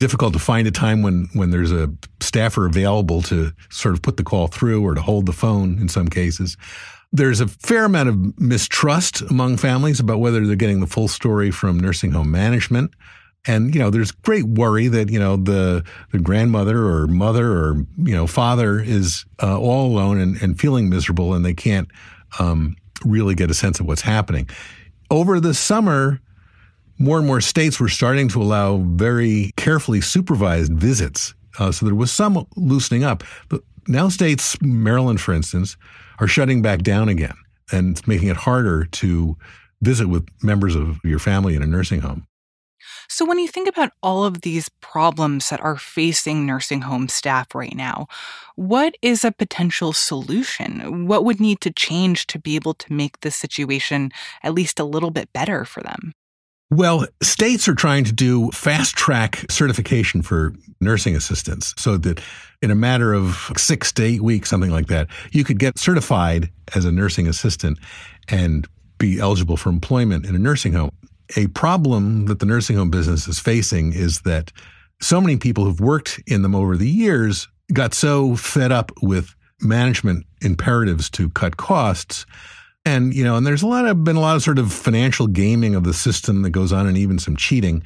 difficult 0.00 0.32
to 0.32 0.38
find 0.38 0.66
a 0.66 0.70
time 0.70 1.02
when, 1.02 1.28
when 1.34 1.50
there's 1.50 1.72
a 1.72 1.92
staffer 2.20 2.66
available 2.66 3.22
to 3.22 3.52
sort 3.70 3.94
of 3.94 4.02
put 4.02 4.16
the 4.16 4.24
call 4.24 4.48
through 4.48 4.82
or 4.82 4.94
to 4.94 5.00
hold 5.00 5.26
the 5.26 5.32
phone 5.32 5.78
in 5.78 5.88
some 5.88 6.08
cases. 6.08 6.56
There's 7.12 7.40
a 7.40 7.46
fair 7.46 7.84
amount 7.84 8.08
of 8.08 8.40
mistrust 8.40 9.20
among 9.22 9.56
families 9.56 10.00
about 10.00 10.18
whether 10.18 10.44
they're 10.44 10.56
getting 10.56 10.80
the 10.80 10.86
full 10.86 11.06
story 11.06 11.50
from 11.50 11.78
nursing 11.78 12.10
home 12.10 12.30
management. 12.30 12.92
And, 13.46 13.74
you 13.74 13.80
know, 13.80 13.90
there's 13.90 14.10
great 14.10 14.44
worry 14.44 14.88
that, 14.88 15.10
you 15.10 15.18
know, 15.18 15.36
the, 15.36 15.84
the 16.12 16.18
grandmother 16.18 16.86
or 16.86 17.06
mother 17.06 17.52
or, 17.52 17.86
you 17.98 18.14
know, 18.14 18.26
father 18.26 18.80
is 18.80 19.26
uh, 19.42 19.58
all 19.58 19.86
alone 19.86 20.18
and, 20.18 20.40
and 20.42 20.58
feeling 20.58 20.88
miserable 20.88 21.34
and 21.34 21.44
they 21.44 21.54
can't 21.54 21.88
um, 22.38 22.74
really 23.04 23.34
get 23.34 23.50
a 23.50 23.54
sense 23.54 23.80
of 23.80 23.86
what's 23.86 24.00
happening. 24.00 24.48
Over 25.10 25.40
the 25.40 25.54
summer, 25.54 26.20
more 26.98 27.18
and 27.18 27.26
more 27.26 27.40
states 27.40 27.80
were 27.80 27.88
starting 27.88 28.28
to 28.28 28.42
allow 28.42 28.78
very 28.78 29.52
carefully 29.56 30.00
supervised 30.00 30.72
visits. 30.72 31.34
Uh, 31.58 31.72
so 31.72 31.86
there 31.86 31.94
was 31.94 32.10
some 32.10 32.46
loosening 32.56 33.04
up. 33.04 33.22
But 33.48 33.62
now 33.86 34.08
states, 34.08 34.60
Maryland, 34.62 35.20
for 35.20 35.34
instance, 35.34 35.76
are 36.18 36.26
shutting 36.26 36.62
back 36.62 36.82
down 36.82 37.08
again 37.08 37.34
and 37.72 37.96
it's 37.96 38.06
making 38.06 38.28
it 38.28 38.36
harder 38.36 38.84
to 38.84 39.36
visit 39.82 40.08
with 40.08 40.26
members 40.42 40.74
of 40.74 40.98
your 41.04 41.18
family 41.18 41.54
in 41.54 41.62
a 41.62 41.66
nursing 41.66 42.00
home. 42.00 42.26
So, 43.08 43.24
when 43.24 43.38
you 43.38 43.48
think 43.48 43.68
about 43.68 43.92
all 44.02 44.24
of 44.24 44.42
these 44.42 44.68
problems 44.80 45.50
that 45.50 45.60
are 45.60 45.76
facing 45.76 46.46
nursing 46.46 46.82
home 46.82 47.08
staff 47.08 47.54
right 47.54 47.74
now, 47.74 48.06
what 48.56 48.94
is 49.02 49.24
a 49.24 49.32
potential 49.32 49.92
solution? 49.92 51.06
What 51.06 51.24
would 51.24 51.40
need 51.40 51.60
to 51.62 51.72
change 51.72 52.26
to 52.28 52.38
be 52.38 52.56
able 52.56 52.74
to 52.74 52.92
make 52.92 53.20
this 53.20 53.36
situation 53.36 54.10
at 54.42 54.54
least 54.54 54.80
a 54.80 54.84
little 54.84 55.10
bit 55.10 55.32
better 55.32 55.64
for 55.64 55.82
them? 55.82 56.12
Well, 56.70 57.06
states 57.22 57.68
are 57.68 57.74
trying 57.74 58.04
to 58.04 58.12
do 58.12 58.50
fast 58.50 58.96
track 58.96 59.44
certification 59.50 60.22
for 60.22 60.54
nursing 60.80 61.14
assistants 61.14 61.74
so 61.76 61.96
that 61.98 62.20
in 62.62 62.70
a 62.70 62.74
matter 62.74 63.12
of 63.12 63.52
six 63.56 63.92
to 63.92 64.02
eight 64.02 64.22
weeks, 64.22 64.48
something 64.48 64.70
like 64.70 64.86
that, 64.86 65.08
you 65.30 65.44
could 65.44 65.58
get 65.58 65.78
certified 65.78 66.50
as 66.74 66.84
a 66.84 66.90
nursing 66.90 67.28
assistant 67.28 67.78
and 68.28 68.66
be 68.98 69.20
eligible 69.20 69.56
for 69.56 69.68
employment 69.68 70.24
in 70.24 70.34
a 70.34 70.38
nursing 70.38 70.72
home 70.72 70.90
a 71.36 71.46
problem 71.48 72.26
that 72.26 72.38
the 72.38 72.46
nursing 72.46 72.76
home 72.76 72.90
business 72.90 73.26
is 73.26 73.38
facing 73.38 73.92
is 73.92 74.20
that 74.22 74.52
so 75.00 75.20
many 75.20 75.36
people 75.36 75.64
who've 75.64 75.80
worked 75.80 76.20
in 76.26 76.42
them 76.42 76.54
over 76.54 76.76
the 76.76 76.88
years 76.88 77.48
got 77.72 77.94
so 77.94 78.36
fed 78.36 78.72
up 78.72 78.92
with 79.02 79.34
management 79.60 80.26
imperatives 80.42 81.08
to 81.10 81.30
cut 81.30 81.56
costs. 81.56 82.26
And, 82.84 83.14
you 83.14 83.24
know, 83.24 83.36
and 83.36 83.46
there's 83.46 83.62
a 83.62 83.66
lot 83.66 83.86
of 83.86 84.04
been 84.04 84.16
a 84.16 84.20
lot 84.20 84.36
of 84.36 84.42
sort 84.42 84.58
of 84.58 84.72
financial 84.72 85.26
gaming 85.26 85.74
of 85.74 85.84
the 85.84 85.94
system 85.94 86.42
that 86.42 86.50
goes 86.50 86.72
on 86.72 86.86
and 86.86 86.98
even 86.98 87.18
some 87.18 87.36
cheating 87.36 87.82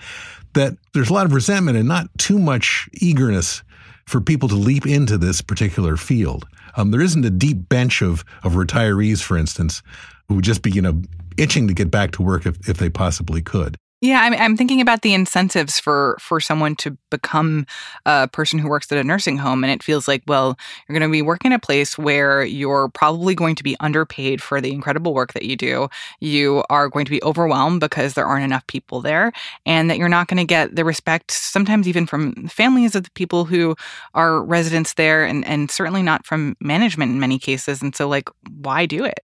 that 0.55 0.75
there's 0.93 1.11
a 1.11 1.13
lot 1.13 1.27
of 1.27 1.33
resentment 1.33 1.79
and 1.79 1.87
not 1.87 2.07
too 2.19 2.39
much 2.39 2.89
eagerness 2.95 3.63
for 4.07 4.21
people 4.21 4.49
to 4.49 4.55
leap 4.55 4.87
into 4.87 5.19
this 5.19 5.41
particular 5.41 5.97
field. 5.97 6.47
Um, 6.77 6.91
there 6.91 7.01
isn't 7.01 7.25
a 7.25 7.31
deep 7.31 7.69
bench 7.69 8.03
of, 8.03 8.25
of 8.43 8.55
retirees, 8.55 9.23
for 9.23 9.37
instance, 9.37 9.83
who 10.27 10.37
would 10.37 10.45
just 10.45 10.63
be, 10.63 10.71
you 10.71 10.83
know, 10.83 11.03
itching 11.39 11.69
to 11.69 11.75
get 11.75 11.91
back 11.91 12.13
to 12.13 12.23
work 12.23 12.47
if, 12.47 12.69
if 12.69 12.79
they 12.79 12.91
possibly 12.91 13.43
could. 13.43 13.77
Yeah, 14.01 14.21
I'm, 14.23 14.33
I'm 14.35 14.57
thinking 14.57 14.81
about 14.81 15.03
the 15.03 15.13
incentives 15.13 15.81
for 15.81 16.17
for 16.21 16.39
someone 16.39 16.77
to 16.77 16.97
become 17.11 17.67
a 18.07 18.29
person 18.29 18.61
who 18.61 18.69
works 18.69 18.93
at 18.93 18.99
a 18.99 19.03
nursing 19.03 19.39
home, 19.39 19.65
and 19.65 19.73
it 19.73 19.83
feels 19.83 20.07
like, 20.07 20.23
well, 20.29 20.57
you're 20.89 20.97
going 20.97 21.11
to 21.11 21.13
be 21.13 21.21
working 21.21 21.53
a 21.53 21.59
place 21.59 21.99
where 21.99 22.45
you're 22.45 22.91
probably 22.91 23.35
going 23.35 23.57
to 23.57 23.65
be 23.65 23.77
underpaid 23.81 24.41
for 24.41 24.61
the 24.61 24.71
incredible 24.71 25.15
work 25.15 25.33
that 25.33 25.43
you 25.43 25.57
do. 25.57 25.89
You 26.21 26.63
are 26.71 26.89
going 26.89 27.07
to 27.07 27.11
be 27.11 27.23
overwhelmed 27.25 27.81
because 27.81 28.15
there 28.15 28.27
aren't 28.27 28.45
enough 28.45 28.65
people 28.69 29.01
there, 29.01 29.33
and 29.67 29.91
that 29.91 29.99
you're 29.99 30.09
not 30.09 30.29
going 30.29 30.39
to 30.39 30.45
get 30.45 30.77
the 30.77 30.85
respect, 30.85 31.33
sometimes 31.33 31.89
even 31.89 32.07
from 32.07 32.35
the 32.35 32.49
families 32.49 32.95
of 32.95 33.03
the 33.03 33.11
people 33.17 33.47
who 33.47 33.75
are 34.15 34.45
residents 34.45 34.95
there, 34.95 35.25
and 35.25 35.45
and 35.45 35.73
certainly 35.73 36.05
not 36.05 36.25
from 36.25 36.57
management 36.61 37.11
in 37.11 37.19
many 37.19 37.41
cases. 37.41 37.83
And 37.83 37.97
so, 37.97 38.07
like, 38.09 38.29
why 38.49 38.87
do 38.87 39.05
it? 39.05 39.19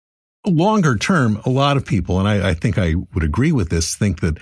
Longer 0.50 0.96
term, 0.96 1.40
a 1.44 1.50
lot 1.50 1.76
of 1.76 1.85
people, 1.85 2.18
and 2.18 2.28
I, 2.28 2.50
I, 2.50 2.54
think 2.54 2.78
I 2.78 2.94
would 3.14 3.24
agree 3.24 3.52
with 3.52 3.70
this, 3.70 3.94
think 3.94 4.20
that 4.20 4.38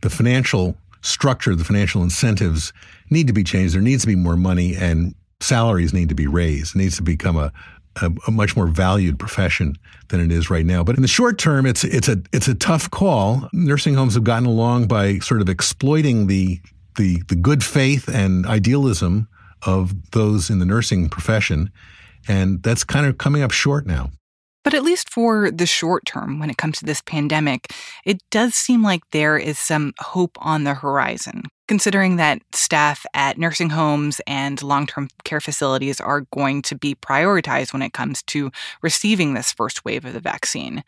the 0.00 0.10
financial 0.10 0.76
structure, 1.02 1.54
the 1.54 1.64
financial 1.64 2.02
incentives 2.02 2.72
need 3.10 3.26
to 3.26 3.32
be 3.32 3.44
changed. 3.44 3.74
There 3.74 3.82
needs 3.82 4.02
to 4.02 4.08
be 4.08 4.16
more 4.16 4.36
money 4.36 4.74
and 4.74 5.14
salaries 5.40 5.92
need 5.92 6.08
to 6.08 6.14
be 6.14 6.26
raised. 6.26 6.74
It 6.74 6.78
needs 6.78 6.96
to 6.96 7.02
become 7.02 7.36
a, 7.36 7.52
a, 8.00 8.10
a 8.26 8.30
much 8.30 8.56
more 8.56 8.66
valued 8.66 9.18
profession 9.18 9.76
than 10.08 10.20
it 10.20 10.32
is 10.32 10.50
right 10.50 10.66
now. 10.66 10.82
But 10.82 10.96
in 10.96 11.02
the 11.02 11.08
short 11.08 11.38
term, 11.38 11.66
it's 11.66 11.84
it's 11.84 12.08
a 12.08 12.20
it's 12.32 12.48
a 12.48 12.54
tough 12.54 12.90
call. 12.90 13.48
Nursing 13.52 13.94
homes 13.94 14.14
have 14.14 14.24
gotten 14.24 14.46
along 14.46 14.88
by 14.88 15.18
sort 15.18 15.40
of 15.40 15.48
exploiting 15.48 16.26
the 16.26 16.60
the 16.96 17.22
the 17.28 17.36
good 17.36 17.62
faith 17.62 18.08
and 18.08 18.46
idealism 18.46 19.28
of 19.66 20.10
those 20.10 20.50
in 20.50 20.58
the 20.58 20.66
nursing 20.66 21.08
profession, 21.08 21.70
and 22.26 22.62
that's 22.62 22.84
kind 22.84 23.06
of 23.06 23.18
coming 23.18 23.42
up 23.42 23.50
short 23.50 23.86
now. 23.86 24.10
But 24.64 24.72
at 24.72 24.82
least 24.82 25.10
for 25.10 25.50
the 25.50 25.66
short 25.66 26.06
term, 26.06 26.40
when 26.40 26.48
it 26.48 26.56
comes 26.56 26.78
to 26.78 26.86
this 26.86 27.02
pandemic, 27.02 27.70
it 28.06 28.22
does 28.30 28.54
seem 28.54 28.82
like 28.82 29.02
there 29.10 29.36
is 29.36 29.58
some 29.58 29.92
hope 29.98 30.38
on 30.40 30.64
the 30.64 30.72
horizon, 30.72 31.42
considering 31.68 32.16
that 32.16 32.40
staff 32.54 33.04
at 33.12 33.36
nursing 33.36 33.70
homes 33.70 34.22
and 34.26 34.62
long 34.62 34.86
term 34.86 35.08
care 35.24 35.40
facilities 35.40 36.00
are 36.00 36.22
going 36.32 36.62
to 36.62 36.74
be 36.74 36.94
prioritized 36.94 37.74
when 37.74 37.82
it 37.82 37.92
comes 37.92 38.22
to 38.24 38.50
receiving 38.80 39.34
this 39.34 39.52
first 39.52 39.84
wave 39.84 40.06
of 40.06 40.14
the 40.14 40.20
vaccine. 40.20 40.82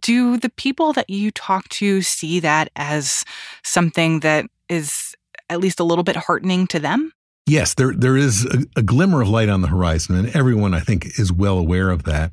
Do 0.00 0.36
the 0.36 0.50
people 0.50 0.92
that 0.92 1.08
you 1.08 1.30
talk 1.30 1.66
to 1.70 2.02
see 2.02 2.40
that 2.40 2.68
as 2.76 3.24
something 3.62 4.20
that 4.20 4.46
is 4.68 5.14
at 5.48 5.60
least 5.60 5.80
a 5.80 5.84
little 5.84 6.04
bit 6.04 6.16
heartening 6.16 6.66
to 6.68 6.78
them? 6.78 7.10
Yes, 7.46 7.74
there 7.74 7.94
there 7.94 8.18
is 8.18 8.44
a, 8.46 8.64
a 8.76 8.82
glimmer 8.82 9.22
of 9.22 9.28
light 9.30 9.48
on 9.48 9.62
the 9.62 9.68
horizon, 9.68 10.14
and 10.14 10.34
everyone 10.36 10.74
I 10.74 10.80
think 10.80 11.18
is 11.18 11.32
well 11.32 11.58
aware 11.58 11.90
of 11.90 12.04
that 12.04 12.32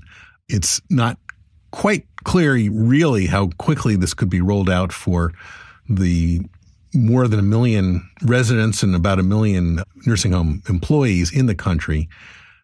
it's 0.51 0.81
not 0.89 1.17
quite 1.71 2.05
clear 2.23 2.53
really 2.69 3.25
how 3.25 3.47
quickly 3.57 3.95
this 3.95 4.13
could 4.13 4.29
be 4.29 4.41
rolled 4.41 4.69
out 4.69 4.91
for 4.91 5.33
the 5.89 6.41
more 6.93 7.27
than 7.27 7.39
a 7.39 7.43
million 7.43 8.07
residents 8.23 8.83
and 8.83 8.93
about 8.95 9.19
a 9.19 9.23
million 9.23 9.81
nursing 10.05 10.33
home 10.33 10.61
employees 10.67 11.33
in 11.33 11.45
the 11.45 11.55
country. 11.55 12.09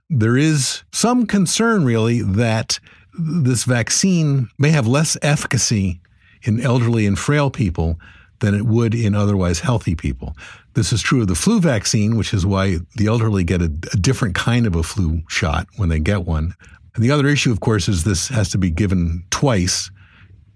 There 0.09 0.37
is 0.37 0.83
some 0.91 1.25
concern, 1.25 1.85
really, 1.85 2.21
that 2.21 2.79
this 3.17 3.63
vaccine 3.63 4.49
may 4.57 4.69
have 4.69 4.85
less 4.85 5.17
efficacy 5.21 6.01
in 6.43 6.59
elderly 6.59 7.05
and 7.05 7.17
frail 7.17 7.49
people 7.49 7.99
than 8.39 8.53
it 8.53 8.65
would 8.65 8.93
in 8.93 9.15
otherwise 9.15 9.59
healthy 9.61 9.95
people. 9.95 10.35
This 10.73 10.93
is 10.93 11.01
true 11.01 11.21
of 11.21 11.27
the 11.27 11.35
flu 11.35 11.59
vaccine, 11.59 12.17
which 12.17 12.33
is 12.33 12.45
why 12.45 12.77
the 12.95 13.07
elderly 13.07 13.43
get 13.43 13.61
a, 13.61 13.71
a 13.93 13.97
different 13.97 14.35
kind 14.35 14.67
of 14.67 14.75
a 14.75 14.83
flu 14.83 15.21
shot 15.27 15.67
when 15.77 15.89
they 15.89 15.99
get 15.99 16.25
one. 16.25 16.53
And 16.97 17.05
the 17.05 17.11
other 17.11 17.27
issue, 17.27 17.51
of 17.51 17.59
course, 17.59 17.87
is 17.87 18.03
this 18.03 18.27
has 18.29 18.49
to 18.49 18.57
be 18.57 18.71
given 18.71 19.23
twice 19.29 19.91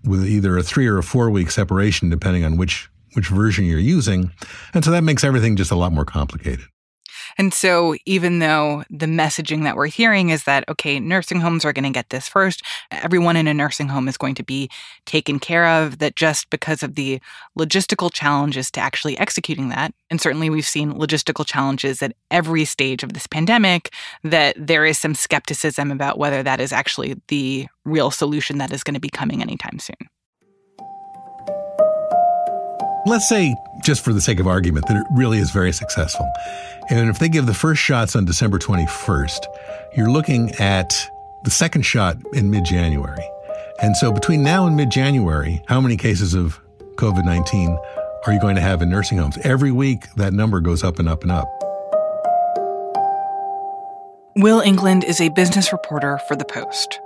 with 0.04 0.26
either 0.26 0.58
a 0.58 0.64
three 0.64 0.88
or 0.88 0.98
a 0.98 1.04
four 1.04 1.30
week 1.30 1.52
separation, 1.52 2.10
depending 2.10 2.44
on 2.44 2.58
which 2.58 2.90
which 3.14 3.28
version 3.28 3.66
you're 3.66 3.78
using. 3.78 4.32
And 4.74 4.84
so 4.84 4.90
that 4.90 5.04
makes 5.04 5.24
everything 5.24 5.56
just 5.56 5.70
a 5.70 5.76
lot 5.76 5.92
more 5.92 6.04
complicated. 6.04 6.66
And 7.42 7.56
so, 7.56 7.96
even 8.06 8.38
though 8.38 8.84
the 8.92 9.08
messaging 9.08 9.64
that 9.64 9.76
we're 9.76 9.88
hearing 9.88 10.30
is 10.30 10.44
that, 10.44 10.64
okay, 10.70 11.00
nursing 11.00 11.42
homes 11.42 11.66
are 11.66 11.74
going 11.74 11.86
to 11.86 11.90
get 11.90 12.12
this 12.12 12.28
first, 12.28 12.62
everyone 12.92 13.36
in 13.36 13.48
a 13.48 13.54
nursing 13.56 13.88
home 13.88 14.08
is 14.08 14.16
going 14.16 14.36
to 14.36 14.44
be 14.44 14.70
taken 15.08 15.40
care 15.40 15.66
of, 15.66 15.98
that 15.98 16.16
just 16.16 16.52
because 16.52 16.84
of 16.84 16.94
the 16.94 17.20
logistical 17.58 18.14
challenges 18.14 18.70
to 18.70 18.80
actually 18.80 19.18
executing 19.18 19.70
that, 19.70 19.92
and 20.12 20.22
certainly 20.22 20.52
we've 20.52 20.68
seen 20.68 20.94
logistical 20.94 21.44
challenges 21.44 22.04
at 22.04 22.14
every 22.30 22.64
stage 22.64 23.02
of 23.02 23.14
this 23.14 23.26
pandemic, 23.26 23.92
that 24.24 24.56
there 24.56 24.86
is 24.86 25.00
some 25.00 25.16
skepticism 25.16 25.90
about 25.90 26.20
whether 26.20 26.44
that 26.44 26.62
is 26.62 26.72
actually 26.72 27.20
the 27.30 27.66
real 27.86 28.12
solution 28.12 28.60
that 28.60 28.72
is 28.72 28.84
going 28.84 28.94
to 28.94 29.00
be 29.00 29.10
coming 29.10 29.42
anytime 29.42 29.80
soon. 29.80 30.08
Let's 33.06 33.28
say, 33.28 33.56
just 33.84 34.04
for 34.04 34.14
the 34.14 34.22
sake 34.22 34.40
of 34.40 34.46
argument, 34.46 34.86
that 34.88 34.96
it 34.96 35.08
really 35.12 35.40
is 35.40 35.50
very 35.50 35.72
successful. 35.72 36.32
And 36.90 37.10
if 37.10 37.18
they 37.18 37.30
give 37.30 37.48
the 37.48 37.54
first 37.54 37.82
shots 37.82 38.16
on 38.16 38.26
December 38.26 38.60
21st, 38.60 39.46
you're 39.96 40.12
looking 40.12 40.52
at 40.60 40.94
the 41.44 41.50
second 41.50 41.82
shot 41.82 42.18
in 42.34 42.52
mid 42.52 42.64
January. 42.64 43.24
And 43.82 43.98
so 43.98 44.12
between 44.12 44.44
now 44.44 44.68
and 44.68 44.76
mid 44.76 44.92
January, 44.92 45.64
how 45.68 45.82
many 45.82 45.98
cases 45.98 46.36
of 46.36 46.60
COVID 46.96 47.26
19 47.26 47.78
are 48.28 48.34
you 48.34 48.40
going 48.40 48.56
to 48.56 48.62
have 48.62 48.84
in 48.84 48.90
nursing 48.90 49.18
homes? 49.18 49.38
Every 49.44 49.72
week, 49.72 50.14
that 50.18 50.34
number 50.34 50.60
goes 50.60 50.84
up 50.84 51.00
and 51.00 51.10
up 51.10 51.24
and 51.24 51.32
up. 51.32 51.48
Will 54.36 54.62
Englund 54.62 55.04
is 55.04 55.20
a 55.20 55.30
business 55.30 55.74
reporter 55.74 56.20
for 56.28 56.36
The 56.36 56.46
Post. 56.46 57.00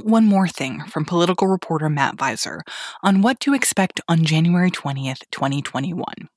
One 0.00 0.26
more 0.26 0.48
thing 0.48 0.84
from 0.84 1.04
political 1.04 1.48
reporter 1.48 1.88
Matt 1.88 2.16
Viser 2.16 2.60
on 3.02 3.22
what 3.22 3.40
to 3.40 3.54
expect 3.54 4.00
on 4.08 4.24
January 4.24 4.70
20th, 4.70 5.20
2021. 5.30 6.28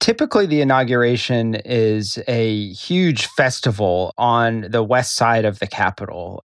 Typically, 0.00 0.46
the 0.46 0.60
inauguration 0.60 1.54
is 1.64 2.18
a 2.26 2.72
huge 2.72 3.26
festival 3.26 4.12
on 4.18 4.62
the 4.62 4.82
west 4.82 5.14
side 5.14 5.44
of 5.44 5.60
the 5.60 5.66
Capitol. 5.66 6.42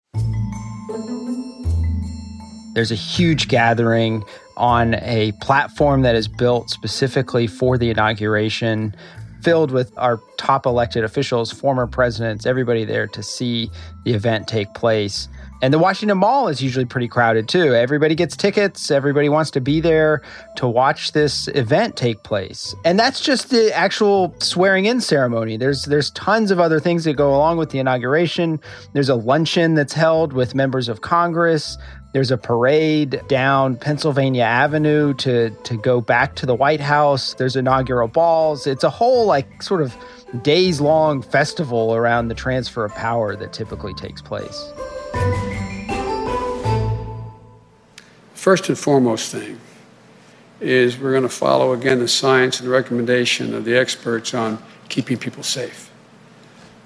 There's 2.75 2.91
a 2.91 2.97
huge 2.97 3.49
gathering 3.49 4.23
on 4.59 4.97
a 4.97 5.33
platform 5.41 6.03
that 6.03 6.15
is 6.15 6.29
built 6.29 6.69
specifically 6.69 7.47
for 7.47 7.79
the 7.79 7.89
inauguration, 7.89 8.95
filled 9.41 9.71
with 9.71 9.91
our 9.97 10.21
top 10.37 10.67
elected 10.67 11.03
officials, 11.03 11.51
former 11.51 11.87
presidents, 11.87 12.45
everybody 12.45 12.85
there 12.85 13.07
to 13.07 13.23
see 13.23 13.71
the 14.05 14.13
event 14.13 14.49
take 14.49 14.75
place. 14.75 15.29
And 15.63 15.73
the 15.73 15.79
Washington 15.79 16.19
Mall 16.19 16.49
is 16.49 16.63
usually 16.63 16.85
pretty 16.85 17.09
crowded 17.09 17.49
too. 17.49 17.75
Everybody 17.75 18.15
gets 18.15 18.37
tickets, 18.37 18.91
everybody 18.91 19.29
wants 19.29 19.51
to 19.53 19.61
be 19.61 19.81
there 19.81 20.23
to 20.57 20.69
watch 20.69 21.13
this 21.13 21.49
event 21.49 21.97
take 21.97 22.23
place. 22.23 22.75
And 22.85 22.99
that's 22.99 23.21
just 23.21 23.51
the 23.51 23.75
actual 23.75 24.35
swearing 24.39 24.85
in 24.85 25.01
ceremony. 25.01 25.57
There's 25.57 25.85
there's 25.85 26.11
tons 26.11 26.51
of 26.51 26.61
other 26.61 26.79
things 26.79 27.05
that 27.05 27.15
go 27.15 27.35
along 27.35 27.57
with 27.57 27.71
the 27.71 27.79
inauguration. 27.79 28.61
There's 28.93 29.09
a 29.09 29.15
luncheon 29.15 29.75
that's 29.75 29.95
held 29.95 30.33
with 30.33 30.55
members 30.55 30.89
of 30.89 31.01
Congress. 31.01 31.79
There's 32.13 32.31
a 32.31 32.39
parade 32.39 33.21
down 33.29 33.77
Pennsylvania 33.77 34.45
Avenue 34.45 35.15
to 35.15 35.51
to 35.51 35.77
go 35.77 36.01
back 36.01 36.35
to 36.37 36.47
the 36.47 36.55
White 36.55 36.81
House. 36.81 37.35
There's 37.35 37.57
inaugural 37.57 38.09
balls. 38.09 38.67
It's 38.67 38.85
a 38.85 38.91
whole 38.91 39.27
like 39.27 39.63
sort 39.63 39.83
of 39.83 39.95
days 40.43 40.81
long 40.81 41.23
festival 41.23 41.95
around 41.95 42.29
the 42.29 42.35
transfer 42.35 42.85
of 42.85 42.95
power 42.95 43.37
that 43.37 43.53
typically 43.53 43.95
takes 43.95 44.21
place. 44.21 44.73
First 48.35 48.69
and 48.69 48.79
foremost 48.79 49.33
thing 49.33 49.59
is 50.61 50.99
we're 50.99 51.11
going 51.11 51.23
to 51.25 51.29
follow 51.29 51.73
again 51.73 51.99
the 51.99 52.09
science 52.09 52.61
and 52.61 52.69
the 52.69 52.73
recommendation 52.73 53.55
of 53.55 53.65
the 53.65 53.77
experts 53.77 54.35
on 54.35 54.63
keeping 54.89 55.19
people 55.19 55.43
safe. 55.43 55.91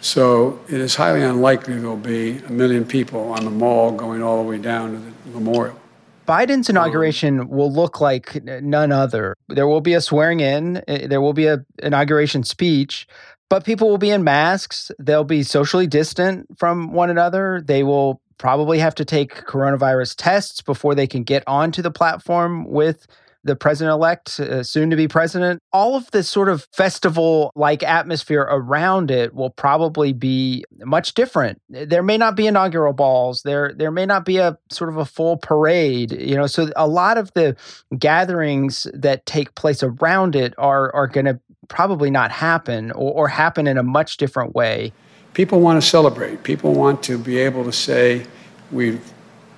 So 0.00 0.58
it 0.68 0.80
is 0.80 0.94
highly 0.94 1.22
unlikely 1.22 1.76
there'll 1.76 1.96
be 1.96 2.38
a 2.38 2.50
million 2.50 2.86
people 2.86 3.32
on 3.32 3.44
the 3.44 3.50
mall 3.50 3.92
going 3.92 4.22
all 4.22 4.42
the 4.42 4.48
way 4.48 4.56
down 4.56 4.92
to 4.92 4.98
the 4.98 5.38
memorial. 5.38 5.78
Biden's 6.26 6.70
inauguration 6.70 7.48
will 7.48 7.72
look 7.72 8.00
like 8.00 8.42
none 8.44 8.92
other. 8.92 9.36
There 9.48 9.66
will 9.66 9.80
be 9.80 9.94
a 9.94 10.00
swearing 10.00 10.40
in, 10.40 10.82
eh, 10.88 11.08
there 11.08 11.20
will 11.20 11.32
be 11.32 11.48
an 11.48 11.66
inauguration 11.82 12.44
speech, 12.44 13.06
but 13.50 13.64
people 13.64 13.90
will 13.90 13.98
be 13.98 14.10
in 14.10 14.24
masks. 14.24 14.90
They'll 14.98 15.24
be 15.24 15.42
socially 15.42 15.86
distant 15.86 16.46
from 16.56 16.92
one 16.92 17.10
another. 17.10 17.62
They 17.62 17.82
will 17.82 18.22
probably 18.38 18.78
have 18.78 18.94
to 18.94 19.04
take 19.04 19.44
coronavirus 19.44 20.14
tests 20.16 20.62
before 20.62 20.94
they 20.94 21.06
can 21.06 21.24
get 21.24 21.42
onto 21.46 21.82
the 21.82 21.90
platform 21.90 22.64
with 22.64 23.06
the 23.42 23.56
president 23.56 23.94
elect, 23.94 24.38
uh, 24.38 24.62
soon 24.62 24.90
to 24.90 24.96
be 24.96 25.08
president. 25.08 25.62
All 25.72 25.96
of 25.96 26.10
this 26.10 26.28
sort 26.28 26.48
of 26.48 26.68
festival 26.72 27.50
like 27.54 27.82
atmosphere 27.82 28.42
around 28.42 29.10
it 29.10 29.34
will 29.34 29.50
probably 29.50 30.12
be 30.12 30.64
much 30.84 31.14
different. 31.14 31.60
There 31.70 32.02
may 32.02 32.18
not 32.18 32.36
be 32.36 32.46
inaugural 32.46 32.92
balls. 32.92 33.42
There 33.42 33.72
there 33.74 33.90
may 33.90 34.04
not 34.06 34.24
be 34.24 34.36
a 34.36 34.58
sort 34.70 34.90
of 34.90 34.98
a 34.98 35.06
full 35.06 35.38
parade, 35.38 36.12
you 36.12 36.36
know. 36.36 36.46
So 36.46 36.70
a 36.76 36.86
lot 36.86 37.16
of 37.16 37.32
the 37.34 37.56
gatherings 37.98 38.86
that 38.92 39.24
take 39.26 39.54
place 39.54 39.82
around 39.82 40.36
it 40.36 40.54
are 40.58 40.94
are 40.94 41.06
going 41.06 41.26
to 41.26 41.40
probably 41.70 42.10
not 42.10 42.30
happen 42.30 42.90
or, 42.90 43.12
or 43.14 43.28
happen 43.28 43.66
in 43.66 43.78
a 43.78 43.82
much 43.82 44.18
different 44.18 44.54
way. 44.54 44.92
People 45.32 45.60
want 45.60 45.82
to 45.82 45.88
celebrate. 45.88 46.42
People 46.42 46.74
want 46.74 47.02
to 47.04 47.16
be 47.16 47.38
able 47.38 47.64
to 47.64 47.72
say, 47.72 48.26
we've 48.70 49.00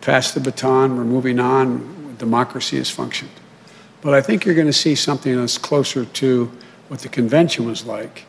passed 0.01 0.35
the 0.35 0.41
baton, 0.41 0.97
we're 0.97 1.05
moving 1.05 1.41
on, 1.41 2.15
democracy 2.19 2.77
has 2.77 2.89
functioned. 2.89 3.31
But 4.03 4.15
I 4.15 4.21
think 4.21 4.45
you're 4.45 4.55
going 4.55 4.69
to 4.69 4.73
see 4.73 4.95
something 4.95 5.35
that's 5.37 5.59
closer 5.59 6.05
to 6.05 6.53
what 6.89 7.01
the 7.01 7.09
convention 7.09 7.67
was 7.67 7.85
like 7.85 8.27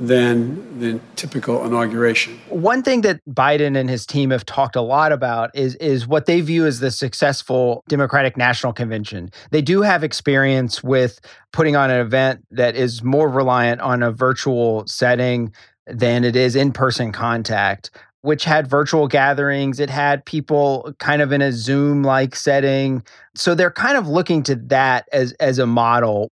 than 0.00 0.80
the 0.80 0.98
typical 1.14 1.64
inauguration. 1.64 2.40
One 2.48 2.82
thing 2.82 3.02
that 3.02 3.20
Biden 3.28 3.76
and 3.76 3.88
his 3.88 4.06
team 4.06 4.30
have 4.30 4.46
talked 4.46 4.74
a 4.74 4.80
lot 4.80 5.12
about 5.12 5.50
is 5.54 5.74
is 5.76 6.06
what 6.06 6.26
they 6.26 6.40
view 6.40 6.66
as 6.66 6.80
the 6.80 6.90
successful 6.90 7.84
Democratic 7.88 8.36
National 8.36 8.72
Convention. 8.72 9.30
They 9.50 9.62
do 9.62 9.82
have 9.82 10.02
experience 10.02 10.82
with 10.82 11.20
putting 11.52 11.76
on 11.76 11.90
an 11.90 12.00
event 12.00 12.44
that 12.50 12.76
is 12.76 13.02
more 13.02 13.28
reliant 13.28 13.82
on 13.82 14.02
a 14.02 14.10
virtual 14.10 14.86
setting 14.86 15.52
than 15.86 16.24
it 16.24 16.34
is 16.34 16.56
in-person 16.56 17.12
contact 17.12 17.90
which 18.22 18.44
had 18.44 18.66
virtual 18.66 19.08
gatherings. 19.08 19.80
It 19.80 19.90
had 19.90 20.24
people 20.24 20.92
kind 20.98 21.22
of 21.22 21.32
in 21.32 21.40
a 21.40 21.52
Zoom 21.52 22.02
like 22.02 22.36
setting. 22.36 23.02
So 23.34 23.54
they're 23.54 23.70
kind 23.70 23.96
of 23.96 24.08
looking 24.08 24.42
to 24.44 24.56
that 24.56 25.08
as, 25.12 25.32
as 25.40 25.58
a 25.58 25.66
model. 25.66 26.30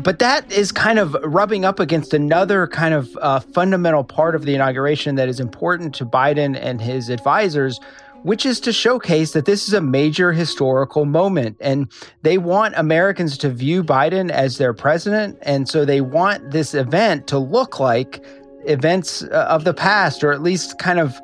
But 0.00 0.18
that 0.18 0.50
is 0.50 0.72
kind 0.72 0.98
of 0.98 1.16
rubbing 1.22 1.64
up 1.64 1.78
against 1.78 2.14
another 2.14 2.66
kind 2.66 2.94
of 2.94 3.16
uh, 3.20 3.40
fundamental 3.40 4.04
part 4.04 4.34
of 4.34 4.44
the 4.44 4.54
inauguration 4.54 5.14
that 5.16 5.28
is 5.28 5.40
important 5.40 5.94
to 5.96 6.06
Biden 6.06 6.58
and 6.60 6.80
his 6.80 7.08
advisors, 7.08 7.78
which 8.22 8.44
is 8.44 8.58
to 8.60 8.72
showcase 8.72 9.32
that 9.32 9.44
this 9.44 9.68
is 9.68 9.74
a 9.74 9.80
major 9.80 10.32
historical 10.32 11.04
moment. 11.04 11.56
And 11.60 11.90
they 12.22 12.38
want 12.38 12.74
Americans 12.76 13.38
to 13.38 13.50
view 13.50 13.84
Biden 13.84 14.30
as 14.30 14.58
their 14.58 14.74
president. 14.74 15.38
And 15.42 15.68
so 15.68 15.84
they 15.84 16.00
want 16.00 16.50
this 16.50 16.74
event 16.74 17.26
to 17.28 17.38
look 17.38 17.78
like 17.78 18.24
events 18.66 19.22
uh, 19.22 19.46
of 19.48 19.64
the 19.64 19.74
past, 19.74 20.24
or 20.24 20.32
at 20.32 20.42
least 20.42 20.78
kind 20.78 20.98
of 20.98 21.20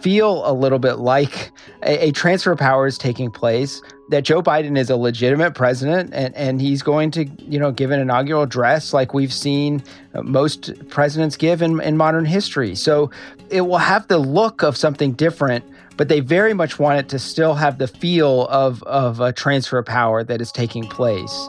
feel 0.00 0.48
a 0.48 0.52
little 0.52 0.78
bit 0.78 0.94
like 0.94 1.50
a, 1.82 2.08
a, 2.08 2.12
transfer 2.12 2.52
of 2.52 2.58
power 2.58 2.86
is 2.86 2.98
taking 2.98 3.30
place, 3.30 3.82
that 4.10 4.24
Joe 4.24 4.42
Biden 4.42 4.78
is 4.78 4.90
a 4.90 4.96
legitimate 4.96 5.54
president 5.54 6.10
and, 6.14 6.34
and 6.34 6.60
he's 6.60 6.82
going 6.82 7.10
to, 7.12 7.24
you 7.38 7.58
know, 7.58 7.72
give 7.72 7.90
an 7.90 8.00
inaugural 8.00 8.42
address 8.42 8.92
like 8.92 9.12
we've 9.12 9.32
seen 9.32 9.82
most 10.22 10.72
presidents 10.88 11.36
give 11.36 11.62
in, 11.62 11.80
in 11.80 11.96
modern 11.96 12.24
history. 12.24 12.74
So 12.74 13.10
it 13.50 13.62
will 13.62 13.78
have 13.78 14.08
the 14.08 14.18
look 14.18 14.62
of 14.62 14.76
something 14.76 15.12
different, 15.12 15.64
but 15.96 16.08
they 16.08 16.20
very 16.20 16.54
much 16.54 16.78
want 16.78 16.98
it 16.98 17.08
to 17.10 17.18
still 17.18 17.54
have 17.54 17.78
the 17.78 17.88
feel 17.88 18.46
of, 18.48 18.82
of 18.84 19.20
a 19.20 19.32
transfer 19.32 19.78
of 19.78 19.86
power 19.86 20.24
that 20.24 20.40
is 20.40 20.52
taking 20.52 20.84
place. 20.84 21.48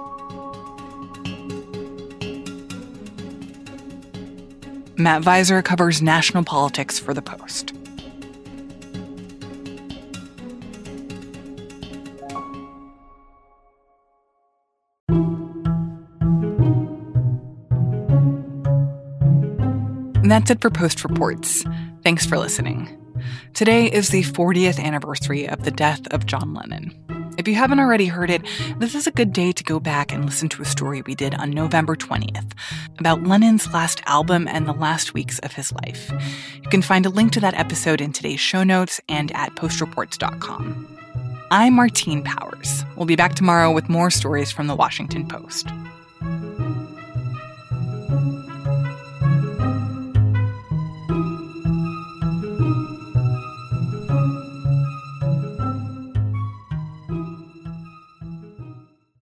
Matt 4.97 5.21
Viser 5.21 5.63
covers 5.63 6.01
national 6.01 6.43
politics 6.43 6.99
for 6.99 7.13
The 7.13 7.21
Post. 7.21 7.73
And 20.29 20.43
that's 20.43 20.51
it 20.51 20.61
for 20.61 20.69
Post 20.69 21.03
Reports. 21.03 21.65
Thanks 22.03 22.23
for 22.23 22.37
listening. 22.37 22.95
Today 23.55 23.87
is 23.87 24.09
the 24.09 24.21
40th 24.21 24.79
anniversary 24.79 25.49
of 25.49 25.63
the 25.63 25.71
death 25.71 26.05
of 26.13 26.27
John 26.27 26.53
Lennon. 26.53 26.93
If 27.39 27.47
you 27.47 27.55
haven't 27.55 27.79
already 27.79 28.05
heard 28.05 28.29
it, 28.29 28.43
this 28.77 28.93
is 28.93 29.07
a 29.07 29.11
good 29.11 29.33
day 29.33 29.51
to 29.51 29.63
go 29.63 29.79
back 29.79 30.13
and 30.13 30.23
listen 30.25 30.47
to 30.49 30.61
a 30.61 30.65
story 30.65 31.01
we 31.01 31.15
did 31.15 31.33
on 31.33 31.49
November 31.49 31.95
20th 31.95 32.51
about 32.99 33.23
Lennon's 33.23 33.73
last 33.73 34.03
album 34.05 34.47
and 34.47 34.67
the 34.67 34.73
last 34.73 35.15
weeks 35.15 35.39
of 35.39 35.53
his 35.53 35.73
life. 35.73 36.11
You 36.61 36.69
can 36.69 36.83
find 36.83 37.07
a 37.07 37.09
link 37.09 37.31
to 37.31 37.39
that 37.39 37.55
episode 37.55 37.99
in 37.99 38.13
today's 38.13 38.39
show 38.39 38.61
notes 38.61 39.01
and 39.09 39.35
at 39.35 39.55
postreports.com. 39.55 40.95
I'm 41.49 41.73
Martine 41.73 42.23
Powers. 42.23 42.85
We'll 42.95 43.07
be 43.07 43.15
back 43.15 43.33
tomorrow 43.33 43.71
with 43.71 43.89
more 43.89 44.11
stories 44.11 44.51
from 44.51 44.67
the 44.67 44.75
Washington 44.75 45.27
Post. 45.27 45.69